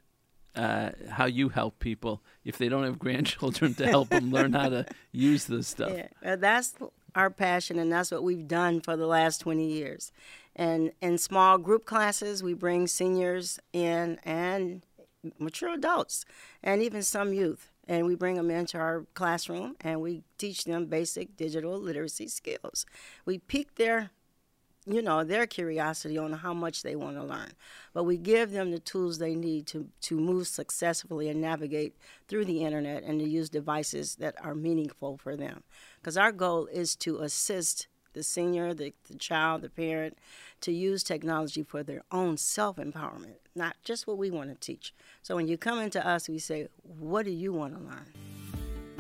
uh, 0.56 0.90
how 1.10 1.26
you 1.26 1.50
help 1.50 1.80
people 1.80 2.22
if 2.44 2.58
they 2.58 2.70
don't 2.70 2.84
have 2.84 3.00
grandchildren 3.00 3.74
to 3.76 3.88
help 3.88 4.10
them 4.10 4.32
learn 4.32 4.54
how 4.54 4.70
to 4.70 4.86
use 5.12 5.46
this 5.46 5.68
stuff. 5.68 5.92
Yeah, 5.94 6.08
uh, 6.24 6.36
that's 6.36 6.76
our 7.16 7.30
passion, 7.30 7.80
and 7.80 7.92
that's 7.92 8.12
what 8.12 8.24
we've 8.24 8.48
done 8.48 8.82
for 8.82 8.96
the 8.96 9.08
last 9.08 9.40
20 9.40 9.66
years. 9.66 10.12
And 10.56 10.92
in 11.02 11.18
small 11.18 11.58
group 11.58 11.86
classes, 11.86 12.44
we 12.44 12.54
bring 12.54 12.88
seniors 12.88 13.60
in 13.72 14.20
and 14.24 14.82
mature 15.38 15.74
adults, 15.74 16.26
and 16.64 16.82
even 16.82 17.02
some 17.04 17.34
youth. 17.34 17.72
And 17.88 18.06
we 18.06 18.14
bring 18.14 18.36
them 18.36 18.52
into 18.52 18.78
our 18.78 19.06
classroom 19.16 19.76
and 19.82 20.00
we 20.00 20.22
teach 20.38 20.66
them 20.66 20.86
basic 20.86 21.36
digital 21.36 21.80
literacy 21.80 22.28
skills. 22.28 22.86
We 23.26 23.40
pique 23.40 23.76
their 23.76 24.12
you 24.90 25.02
know 25.02 25.24
their 25.24 25.46
curiosity 25.46 26.18
on 26.18 26.34
how 26.34 26.54
much 26.54 26.84
they 26.84 26.96
want 26.96 27.16
to 27.16 27.24
learn. 27.24 27.52
But 27.94 28.06
we 28.06 28.18
give 28.18 28.52
them 28.52 28.72
the 28.72 28.80
tools 28.80 29.18
they 29.18 29.36
need 29.36 29.68
to 29.68 29.88
to 30.02 30.20
move 30.20 30.48
successfully 30.48 31.30
and 31.30 31.42
navigate 31.42 31.96
through 32.28 32.46
the 32.46 32.64
internet 32.64 33.04
and 33.04 33.20
to 33.20 33.28
use 33.28 33.50
devices 33.50 34.16
that 34.16 34.36
are 34.44 34.56
meaningful 34.56 35.18
for 35.18 35.36
them. 35.36 35.64
Because 36.02 36.18
our 36.18 36.32
goal 36.32 36.66
is 36.68 36.96
to 36.98 37.20
assist 37.20 37.88
the 38.14 38.24
senior 38.24 38.74
the, 38.74 38.94
the 39.08 39.18
child 39.18 39.62
the 39.62 39.70
parent 39.70 40.18
to 40.62 40.72
use 40.72 41.04
technology 41.04 41.62
for 41.62 41.84
their 41.84 42.02
own 42.12 42.36
self-empowerment 42.36 43.36
not 43.56 43.76
just 43.84 44.08
what 44.08 44.18
we 44.18 44.32
want 44.32 44.50
to 44.50 44.56
teach. 44.56 44.96
So 45.22 45.36
when 45.36 45.48
you 45.48 45.58
come 45.58 45.80
into 45.80 46.06
us 46.06 46.28
we 46.28 46.40
say 46.40 46.68
what 46.84 47.26
do 47.26 47.32
you 47.32 47.54
want 47.54 47.76
to 47.76 47.80
learn? 47.80 48.12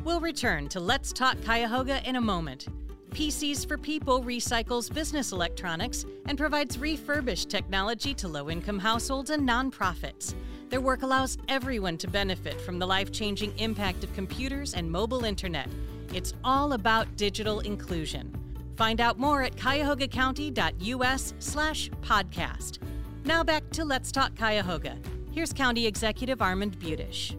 We'll 0.03 0.21
return 0.21 0.69
to 0.69 0.79
Let's 0.79 1.11
Talk 1.11 1.41
Cuyahoga 1.43 2.07
in 2.07 2.15
a 2.15 2.21
moment. 2.21 2.67
PCs 3.09 3.67
for 3.67 3.77
People 3.77 4.23
recycles 4.23 4.93
business 4.93 5.31
electronics 5.31 6.05
and 6.27 6.37
provides 6.37 6.77
refurbished 6.77 7.49
technology 7.49 8.13
to 8.13 8.27
low 8.27 8.49
income 8.49 8.79
households 8.79 9.29
and 9.29 9.47
nonprofits. 9.47 10.33
Their 10.69 10.81
work 10.81 11.01
allows 11.01 11.37
everyone 11.47 11.97
to 11.97 12.07
benefit 12.07 12.61
from 12.61 12.79
the 12.79 12.85
life 12.85 13.11
changing 13.11 13.57
impact 13.57 14.03
of 14.03 14.13
computers 14.13 14.73
and 14.73 14.89
mobile 14.89 15.25
internet. 15.25 15.67
It's 16.13 16.33
all 16.43 16.73
about 16.73 17.15
digital 17.15 17.59
inclusion. 17.61 18.33
Find 18.75 19.01
out 19.01 19.17
more 19.17 19.43
at 19.43 19.55
cuyahogacounty.us 19.55 21.33
slash 21.39 21.89
podcast. 22.01 22.79
Now 23.25 23.43
back 23.43 23.69
to 23.71 23.83
Let's 23.83 24.11
Talk 24.11 24.35
Cuyahoga. 24.35 24.97
Here's 25.31 25.53
County 25.53 25.85
Executive 25.85 26.41
Armand 26.41 26.79
Budish. 26.79 27.35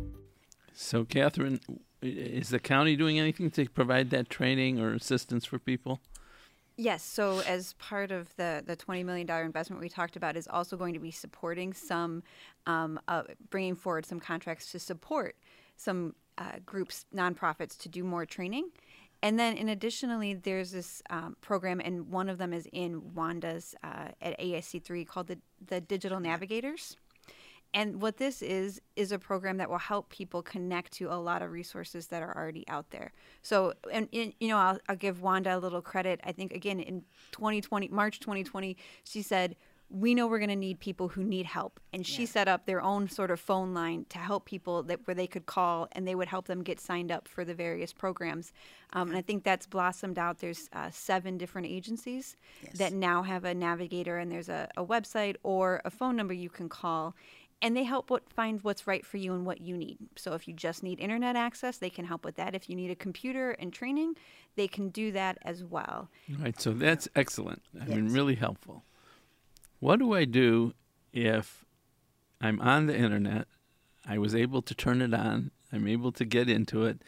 So, 0.73 1.05
Catherine, 1.05 1.61
is 2.03 2.49
the 2.49 2.59
county 2.59 2.97
doing 2.97 3.19
anything 3.19 3.51
to 3.53 3.69
provide 3.69 4.11
that 4.11 4.31
training 4.31 4.81
or 4.81 4.95
assistance 4.95 5.45
for 5.45 5.59
people? 5.59 6.01
Yes. 6.77 7.03
So, 7.03 7.41
as 7.41 7.75
part 7.75 8.11
of 8.11 8.35
the 8.37 8.63
the 8.65 8.75
twenty 8.75 9.05
million 9.05 9.27
dollar 9.27 9.43
investment 9.45 9.83
we 9.83 9.91
talked 9.91 10.17
about, 10.17 10.37
is 10.37 10.49
also 10.49 10.77
going 10.79 10.95
to 10.95 11.01
be 11.01 11.11
supporting 11.11 11.75
some, 11.75 12.23
um, 12.67 12.99
uh, 13.07 13.25
bringing 13.51 13.75
forward 13.75 14.07
some 14.07 14.19
contracts 14.19 14.73
to 14.73 14.79
support 14.79 15.37
some 15.77 16.15
uh, 16.39 16.53
groups, 16.65 17.05
nonprofits, 17.15 17.77
to 17.79 17.89
do 17.91 18.03
more 18.03 18.25
training. 18.25 18.71
And 19.23 19.39
then, 19.39 19.59
in 19.59 19.69
additionally, 19.69 20.33
there's 20.33 20.71
this 20.71 21.03
um, 21.11 21.37
program, 21.43 21.81
and 21.81 22.11
one 22.11 22.31
of 22.31 22.39
them 22.39 22.55
is 22.55 22.67
in 22.73 23.13
Wanda's 23.15 23.75
uh, 23.85 24.09
at 24.23 24.39
ASC 24.41 24.83
three 24.83 25.05
called 25.05 25.27
the 25.27 25.39
the 25.67 25.83
Digital 25.83 26.19
Navigators. 26.19 26.97
And 27.73 28.03
what 28.03 28.17
this 28.17 28.43
is 28.43 28.81
is 28.97 29.13
a 29.13 29.19
program 29.19 29.59
that 29.59 29.71
will 29.71 29.79
help 29.79 30.09
people 30.09 30.43
connect 30.43 30.93
to 30.95 31.07
a 31.13 31.15
lot 31.15 31.41
of 31.41 31.53
resources 31.53 32.09
that 32.09 32.23
are 32.23 32.37
already 32.37 32.67
out 32.69 32.91
there. 32.91 33.13
So, 33.43 33.75
and, 33.93 34.09
and 34.13 34.33
you 34.41 34.49
know, 34.49 34.59
I'll, 34.59 34.79
I'll 34.89 34.97
give 34.97 35.23
Wanda 35.23 35.57
a 35.57 35.61
little 35.61 35.83
credit. 35.83 36.21
I 36.25 36.33
think 36.33 36.53
again 36.53 36.81
in 36.81 37.05
2020, 37.33 37.89
March 37.89 38.19
2020, 38.19 38.77
she 39.05 39.23
said, 39.23 39.55
"We 39.89 40.17
know 40.17 40.27
we're 40.27 40.41
going 40.41 40.51
to 40.51 40.57
need 40.57 40.81
people 40.81 41.09
who 41.09 41.23
need 41.23 41.47
help," 41.47 41.79
and 41.93 42.05
she 42.05 42.27
set 42.27 42.49
up 42.49 42.67
their 42.67 42.83
own 42.83 43.09
sort 43.09 43.31
of 43.31 43.39
phone 43.39 43.73
line 43.73 44.05
to 44.09 44.19
help 44.19 44.47
people 44.47 44.83
that 44.85 45.07
where 45.07 45.15
they 45.15 45.29
could 45.29 45.47
call 45.47 45.87
and 45.93 46.09
they 46.09 46.17
would 46.17 46.29
help 46.29 46.49
them 46.49 46.65
get 46.65 46.81
signed 46.81 47.13
up 47.13 47.29
for 47.29 47.45
the 47.45 47.55
various 47.55 47.93
programs. 47.93 48.53
Um, 48.93 49.11
and 49.11 49.17
I 49.17 49.23
think 49.23 49.45
that's 49.45 49.67
blossomed 49.67 50.19
out. 50.19 50.41
There's 50.41 50.69
uh, 50.73 50.91
seven 50.91 51.39
different 51.39 51.69
agencies 51.69 52.37
that 52.79 52.93
now 52.93 53.23
have 53.23 53.45
a 53.45 53.55
navigator, 53.55 54.19
and 54.19 54.33
there's 54.33 54.49
a, 54.49 54.69
a 54.77 54.85
website 54.85 55.37
or 55.45 55.81
a 55.85 55.91
phone 55.91 56.17
number 56.17 56.35
you 56.35 56.51
can 56.51 56.69
call 56.69 57.15
and 57.63 57.77
they 57.77 57.85
help 57.85 58.11
what 58.11 58.31
find 58.33 58.63
what's 58.63 58.87
right 58.87 59.05
for 59.05 59.17
you 59.19 59.35
and 59.35 59.45
what 59.45 59.61
you 59.61 59.77
need. 59.77 59.99
So 60.17 60.33
if 60.35 60.49
you 60.49 60.55
just 60.55 60.83
need 60.83 60.99
internet 60.99 61.37
access, 61.37 61.77
they 61.79 61.91
can 61.91 62.05
help 62.05 62.25
with 62.25 62.37
that. 62.37 62.55
If 62.55 62.71
you 62.71 62.77
need 62.77 62.91
a 62.91 62.95
computer 62.95 63.51
and 63.53 63.73
training, 63.73 64.17
they 64.57 64.67
can 64.67 64.89
do 64.89 65.13
that 65.13 65.39
as 65.43 65.63
well. 65.65 66.09
Right. 66.39 66.59
So 66.61 66.73
that's 66.73 67.09
excellent. 67.15 67.63
I 67.81 67.85
mean, 67.85 68.13
really 68.13 68.35
helpful. 68.35 68.85
What 69.79 69.99
do 69.99 70.15
I 70.15 70.25
do 70.25 70.75
if 71.13 71.65
I'm 72.41 72.61
on 72.61 72.87
the 72.87 72.97
internet? 72.97 73.47
I 74.07 74.19
was 74.19 74.35
able 74.35 74.63
to 74.63 74.75
turn 74.75 75.03
it 75.03 75.13
on. 75.13 75.51
I'm 75.73 75.87
able 75.87 76.13
to 76.13 76.25
get 76.25 76.49
into 76.49 76.85
it. 76.85 77.03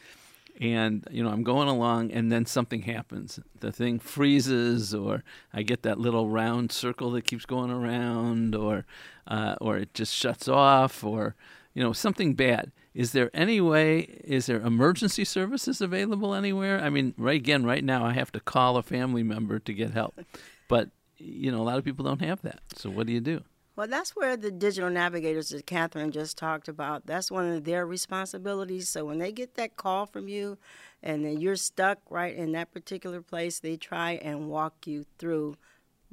And, 0.63 1.05
you 1.11 1.25
know, 1.25 1.31
I'm 1.31 1.43
going 1.43 1.67
along 1.67 2.13
and 2.13 2.31
then 2.31 2.47
something 2.47 2.83
happens. 2.83 3.41
The 3.59 3.73
thing 3.73 3.99
freezes 3.99 4.95
or 4.95 5.25
I 5.53 5.63
get 5.63 5.83
that 5.83 5.99
little 5.99 6.29
round 6.29 6.71
circle 6.71 7.11
that 7.13 7.23
keeps 7.23 7.45
going 7.45 7.73
around 7.73 8.55
or 8.55 8.87
uh, 9.27 9.57
or 9.61 9.77
it 9.79 9.93
just 9.93 10.15
shuts 10.15 10.47
off 10.47 11.03
or, 11.03 11.35
you 11.75 11.83
know, 11.83 11.93
something 11.93 12.35
bad. 12.35 12.71
Is 12.95 13.11
there 13.11 13.29
any 13.35 13.61
way, 13.61 14.21
is 14.23 14.47
there 14.47 14.61
emergency 14.61 15.25
services 15.25 15.81
available 15.81 16.33
anywhere? 16.33 16.81
I 16.81 16.91
mean, 16.91 17.15
right 17.19 17.41
again, 17.41 17.65
right 17.65 17.83
now 17.83 18.05
I 18.05 18.13
have 18.13 18.31
to 18.31 18.41
call 18.41 18.77
a 18.77 18.85
family 18.85 19.25
member 19.25 19.59
to 19.59 19.73
get 19.73 19.91
help. 19.91 20.21
But, 20.69 20.91
you 21.19 21.51
know, 21.51 21.61
a 21.61 21.65
lot 21.65 21.79
of 21.79 21.85
people 21.85 22.05
don't 22.05 22.23
have 22.23 22.41
that. 22.43 22.61
So 22.77 22.89
what 22.89 23.09
do 23.09 23.13
you 23.13 23.21
do? 23.21 23.43
Well, 23.83 23.89
that's 23.89 24.15
where 24.15 24.37
the 24.37 24.53
digital 24.53 24.91
navigators 24.91 25.49
that 25.49 25.67
Catherine 25.67 26.13
just 26.13 26.39
talked 26.39 26.69
about, 26.69 27.05
that's 27.05 27.33
one 27.33 27.49
of 27.51 27.65
their 27.65 27.85
responsibilities. 27.85 28.89
So 28.89 29.05
when 29.05 29.19
they 29.19 29.33
get 29.33 29.57
that 29.57 29.77
call 29.77 30.07
from 30.07 30.29
you 30.29 30.57
and 31.03 31.25
then 31.25 31.41
you're 31.41 31.57
stuck 31.57 31.99
right 32.09 32.33
in 32.33 32.53
that 32.53 32.73
particular 32.73 33.21
place, 33.21 33.59
they 33.59 33.77
try 33.77 34.21
and 34.23 34.49
walk 34.49 34.87
you 34.87 35.05
through 35.19 35.57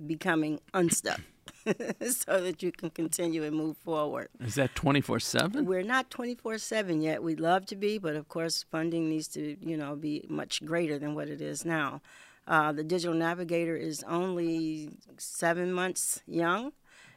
becoming 0.04 0.62
unstuck 0.74 1.22
so 2.10 2.42
that 2.42 2.64
you 2.64 2.72
can 2.72 2.90
continue 2.90 3.44
and 3.44 3.56
move 3.56 3.78
forward. 3.78 4.30
Is 4.40 4.56
that 4.56 4.74
24 4.74 5.20
7? 5.20 5.66
We're 5.68 5.84
not 5.84 6.10
24/7 6.10 7.04
yet. 7.04 7.22
We'd 7.22 7.40
love 7.40 7.68
to 7.68 7.76
be, 7.76 8.00
but 8.00 8.16
of 8.16 8.28
course 8.30 8.66
funding 8.72 9.10
needs 9.10 9.28
to, 9.28 9.58
you 9.62 9.78
know, 9.78 9.96
be 9.96 10.26
much 10.28 10.66
greater 10.66 10.98
than 10.98 11.14
what 11.14 11.28
it 11.28 11.40
is 11.40 11.66
now. 11.66 12.02
Uh, 12.48 12.72
the 12.72 12.84
digital 12.84 13.14
navigator 13.14 13.76
is 13.76 14.04
only 14.08 14.90
seven 15.20 15.72
months 15.72 16.24
young, 16.26 16.72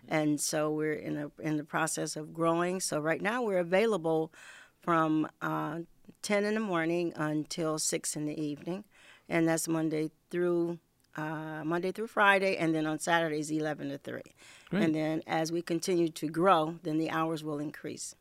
and 0.09 0.41
so 0.41 0.71
we're 0.71 0.93
in 0.93 1.17
a 1.17 1.31
in 1.41 1.57
the 1.57 1.65
process 1.65 2.17
of 2.17 2.33
growing. 2.33 2.81
So 2.81 3.01
right 3.01 3.21
now 3.21 3.43
we're 3.43 3.59
available 3.59 4.33
from 4.81 5.29
uh, 5.41 5.81
10 6.23 6.45
in 6.45 6.55
the 6.55 6.61
morning 6.61 7.13
until 7.17 7.79
6 7.79 8.17
in 8.17 8.27
the 8.27 8.41
evening. 8.41 8.85
And 9.29 9.47
that's 9.47 9.69
Monday 9.69 10.11
through 10.31 10.79
uh, 11.17 11.63
Monday 11.65 11.93
through 11.93 12.07
Friday, 12.07 12.57
and 12.57 12.75
then 12.75 12.87
on 12.87 12.99
Saturdays 12.99 13.51
11 13.51 13.91
to 13.91 13.99
3. 13.99 14.23
Great. 14.71 14.83
And 14.83 14.95
then 14.95 15.23
as 15.27 15.53
we 15.53 15.61
continue 15.61 16.09
to 16.09 16.27
grow, 16.27 16.77
then 16.83 16.97
the 16.97 17.11
hours 17.11 17.45
will 17.45 17.59
increase. 17.59 18.15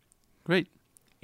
Great. 0.43 0.67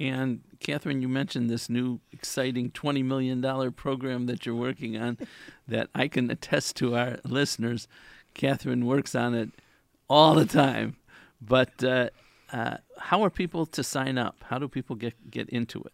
And 0.00 0.40
Catherine, 0.60 1.02
you 1.02 1.08
mentioned 1.08 1.50
this 1.50 1.68
new 1.68 2.00
exciting 2.12 2.70
$20 2.70 3.04
million 3.04 3.72
program 3.72 4.26
that 4.26 4.46
you're 4.46 4.54
working 4.54 4.96
on 4.96 5.18
that 5.66 5.90
I 5.94 6.08
can 6.08 6.30
attest 6.30 6.76
to 6.76 6.96
our 6.96 7.18
listeners. 7.24 7.88
Catherine 8.32 8.86
works 8.86 9.14
on 9.14 9.34
it 9.34 9.50
all 10.08 10.34
the 10.34 10.46
time. 10.46 10.96
But 11.40 11.82
uh, 11.84 12.10
uh, 12.52 12.78
how 12.98 13.22
are 13.22 13.30
people 13.30 13.66
to 13.66 13.82
sign 13.82 14.18
up? 14.18 14.36
How 14.44 14.58
do 14.58 14.68
people 14.68 14.96
get, 14.96 15.30
get 15.30 15.48
into 15.50 15.80
it? 15.82 15.92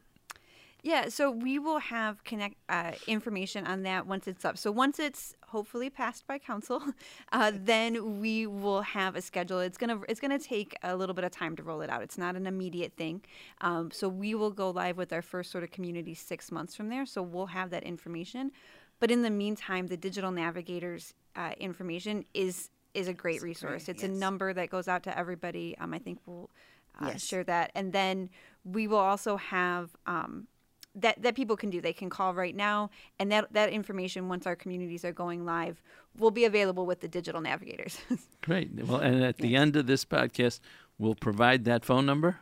Yeah, 0.85 1.09
so 1.09 1.31
we 1.31 1.59
will 1.59 1.79
have 1.79 2.23
connect 2.25 2.57
uh, 2.69 2.93
information 3.07 3.67
on 3.67 3.85
that 3.85 4.07
once 4.07 4.29
it's 4.29 4.45
up. 4.45 4.59
So 4.59 4.71
once 4.71 4.99
it's 4.99 5.35
hopefully 5.47 5.89
passed 5.89 6.27
by 6.27 6.39
council, 6.39 6.83
uh, 7.33 7.53
then 7.55 8.21
we 8.21 8.47
will 8.47 8.83
have 8.83 9.17
a 9.17 9.23
schedule. 9.23 9.61
It's 9.61 9.79
gonna 9.79 10.01
it's 10.11 10.21
gonna 10.21 10.39
take 10.39 10.77
a 10.83 10.95
little 10.95 11.15
bit 11.15 11.25
of 11.25 11.31
time 11.31 11.57
to 11.57 11.63
roll 11.63 11.81
it 11.81 11.89
out. 11.89 12.03
It's 12.03 12.19
not 12.19 12.37
an 12.37 12.47
immediate 12.47 12.93
thing. 12.99 13.23
Um, 13.63 13.91
so 13.93 14.11
we 14.11 14.35
will 14.35 14.51
go 14.51 14.69
live 14.69 14.99
with 14.99 15.11
our 15.15 15.23
first 15.23 15.51
sort 15.51 15.65
of 15.65 15.71
community 15.71 16.13
six 16.13 16.53
months 16.53 16.77
from 16.77 16.91
there. 16.91 17.07
So 17.07 17.23
we'll 17.23 17.47
have 17.47 17.71
that 17.71 17.85
information. 17.85 18.53
But 19.01 19.11
in 19.11 19.23
the 19.23 19.31
meantime, 19.31 19.87
the 19.87 19.97
digital 19.97 20.33
navigators 20.33 21.15
uh, 21.35 21.53
information 21.59 22.27
is 22.35 22.69
is 22.95 23.09
a 23.09 23.13
great 23.15 23.43
resource. 23.43 23.85
great, 23.87 23.95
it's 23.97 24.03
a 24.05 24.09
number 24.09 24.53
that 24.53 24.71
goes 24.71 24.89
out 24.89 25.03
to 25.05 25.19
everybody. 25.19 25.77
Um, 25.79 25.93
I 25.95 25.99
think 25.99 26.21
we'll 26.27 26.51
uh, 27.01 27.09
Yes. 27.09 27.27
share 27.27 27.45
that, 27.45 27.71
and 27.75 27.93
then 27.93 28.31
we 28.65 28.87
will 28.87 28.99
also 28.99 29.37
have. 29.37 29.91
Um, 30.07 30.47
that, 30.97 31.21
that 31.23 31.35
people 31.35 31.57
can 31.57 31.71
do. 31.71 31.81
They 31.81 31.93
can 31.93 32.09
call 32.09 32.35
right 32.35 32.55
now, 32.55 32.89
and 33.19 33.33
that, 33.33 33.53
that 33.53 33.71
information, 33.71 34.29
once 34.29 34.47
our 34.47 34.55
communities 34.55 35.05
are 35.05 35.11
going 35.13 35.45
live, 35.45 35.83
will 36.17 36.31
be 36.31 36.45
available 36.45 36.87
with 36.87 37.01
the 37.01 37.09
digital 37.09 37.41
navigators. 37.41 37.99
Great. 38.43 38.71
Well, 38.87 39.01
and 39.01 39.25
at 39.25 39.39
the 39.39 39.57
end 39.57 39.75
of 39.75 39.89
this 39.89 40.05
podcast, 40.05 40.61
we'll 40.97 41.17
provide 41.17 41.65
that 41.65 41.85
phone 41.85 42.07
number. 42.07 42.37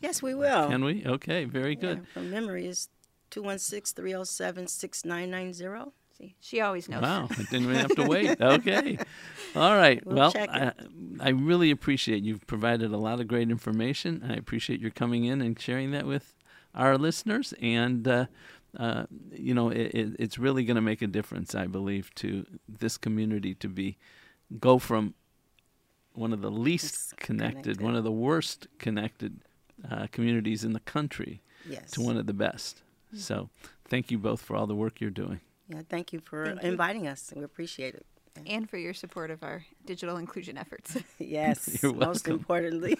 Yes, 0.00 0.22
we 0.22 0.34
will. 0.34 0.68
Can 0.70 0.82
we? 0.82 1.04
Okay, 1.04 1.44
very 1.44 1.74
Yeah, 1.74 1.80
good. 1.96 2.08
from 2.08 2.30
memory 2.30 2.66
is 2.66 2.88
216 3.28 3.94
307 4.02 4.66
6990. 4.66 5.92
See, 6.16 6.36
she 6.40 6.60
always 6.60 6.88
knows. 6.88 7.02
Wow, 7.02 7.26
I 7.30 7.34
didn't 7.34 7.64
even 7.64 7.74
have 7.76 7.96
to 7.96 8.04
wait. 8.06 8.40
Okay. 8.40 8.98
All 9.56 9.76
right. 9.76 10.04
We'll 10.06 10.16
well, 10.16 10.32
I. 10.36 10.72
I 11.20 11.28
really 11.30 11.70
appreciate 11.70 12.22
you've 12.22 12.46
provided 12.46 12.92
a 12.92 12.96
lot 12.96 13.20
of 13.20 13.26
great 13.28 13.50
information. 13.50 14.24
I 14.28 14.34
appreciate 14.34 14.80
your 14.80 14.90
coming 14.90 15.24
in 15.24 15.40
and 15.40 15.58
sharing 15.60 15.90
that 15.92 16.06
with 16.06 16.34
our 16.74 16.96
listeners. 16.98 17.52
And, 17.60 18.06
uh, 18.06 18.26
uh, 18.78 19.04
you 19.32 19.54
know, 19.54 19.70
it, 19.70 19.94
it, 19.94 20.16
it's 20.18 20.38
really 20.38 20.64
going 20.64 20.74
to 20.76 20.80
make 20.82 21.02
a 21.02 21.06
difference, 21.06 21.54
I 21.54 21.66
believe, 21.66 22.14
to 22.16 22.46
this 22.68 22.96
community 22.96 23.54
to 23.56 23.68
be 23.68 23.96
go 24.60 24.78
from 24.78 25.14
one 26.14 26.32
of 26.32 26.40
the 26.42 26.50
least 26.50 27.16
connected, 27.16 27.62
Disconnected. 27.62 27.80
one 27.84 27.96
of 27.96 28.04
the 28.04 28.12
worst 28.12 28.68
connected 28.78 29.40
uh, 29.90 30.06
communities 30.12 30.64
in 30.64 30.72
the 30.74 30.80
country 30.80 31.40
Yes. 31.68 31.90
to 31.92 32.00
one 32.02 32.16
of 32.16 32.26
the 32.26 32.34
best. 32.34 32.82
So, 33.16 33.48
thank 33.88 34.10
you 34.10 34.18
both 34.18 34.40
for 34.42 34.54
all 34.56 34.66
the 34.66 34.74
work 34.74 35.00
you're 35.00 35.10
doing. 35.10 35.40
Yeah, 35.68 35.80
thank 35.88 36.12
you 36.12 36.20
for 36.20 36.46
Thank 36.46 36.62
you. 36.62 36.70
inviting 36.70 37.06
us. 37.08 37.32
We 37.34 37.42
appreciate 37.42 37.94
it. 37.94 38.04
And 38.46 38.68
for 38.68 38.76
your 38.78 38.94
support 38.94 39.30
of 39.30 39.42
our 39.42 39.64
digital 39.86 40.16
inclusion 40.16 40.58
efforts. 40.58 40.96
Yes, 41.18 41.78
You're 41.82 41.94
most 41.94 42.28
importantly. 42.28 42.98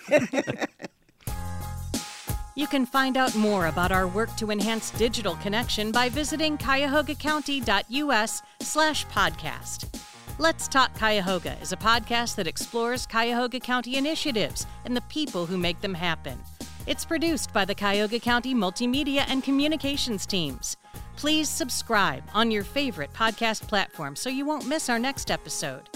You 2.57 2.69
can 2.69 2.87
find 2.87 3.17
out 3.17 3.35
more 3.35 3.67
about 3.67 3.91
our 3.91 4.07
work 4.07 4.35
to 4.37 4.53
enhance 4.53 4.93
digital 4.93 5.35
connection 5.37 5.91
by 5.91 6.09
visiting 6.09 6.57
cuyahogacounty.us 6.57 8.43
slash 8.61 9.07
podcast. 9.07 10.01
Let's 10.39 10.69
Talk 10.69 10.95
Cuyahoga 10.97 11.57
is 11.61 11.73
a 11.73 11.77
podcast 11.77 12.37
that 12.37 12.47
explores 12.47 13.07
Cuyahoga 13.07 13.59
County 13.59 13.97
initiatives 13.97 14.67
and 14.85 14.97
the 14.97 15.01
people 15.03 15.47
who 15.47 15.59
make 15.59 15.81
them 15.81 15.95
happen. 15.95 16.39
It's 16.87 17.05
produced 17.05 17.53
by 17.53 17.65
the 17.65 17.75
Cuyahoga 17.75 18.21
County 18.21 18.55
Multimedia 18.55 19.25
and 19.29 19.43
Communications 19.43 20.25
teams. 20.25 20.77
Please 21.17 21.49
subscribe 21.49 22.23
on 22.35 22.51
your 22.51 22.65
favorite 22.65 23.13
podcast 23.13 23.67
platform 23.69 24.17
so 24.17 24.29
you 24.29 24.45
won't 24.45 24.67
miss 24.67 24.89
our 24.89 24.99
next 24.99 25.31
episode. 25.31 25.89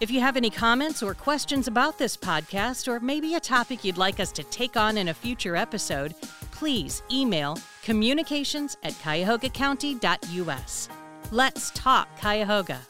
If 0.00 0.10
you 0.10 0.20
have 0.20 0.36
any 0.36 0.50
comments 0.50 1.02
or 1.02 1.14
questions 1.14 1.68
about 1.68 1.96
this 1.98 2.16
podcast, 2.16 2.86
or 2.86 3.00
maybe 3.00 3.34
a 3.34 3.40
topic 3.40 3.82
you'd 3.84 3.96
like 3.96 4.20
us 4.20 4.30
to 4.32 4.44
take 4.44 4.76
on 4.76 4.98
in 4.98 5.08
a 5.08 5.14
future 5.14 5.56
episode, 5.56 6.14
please 6.50 7.02
email 7.10 7.58
communications 7.82 8.76
at 8.82 8.92
cuyahogacounty.us. 8.94 10.88
Let's 11.30 11.70
talk 11.70 12.08
Cuyahoga. 12.20 12.80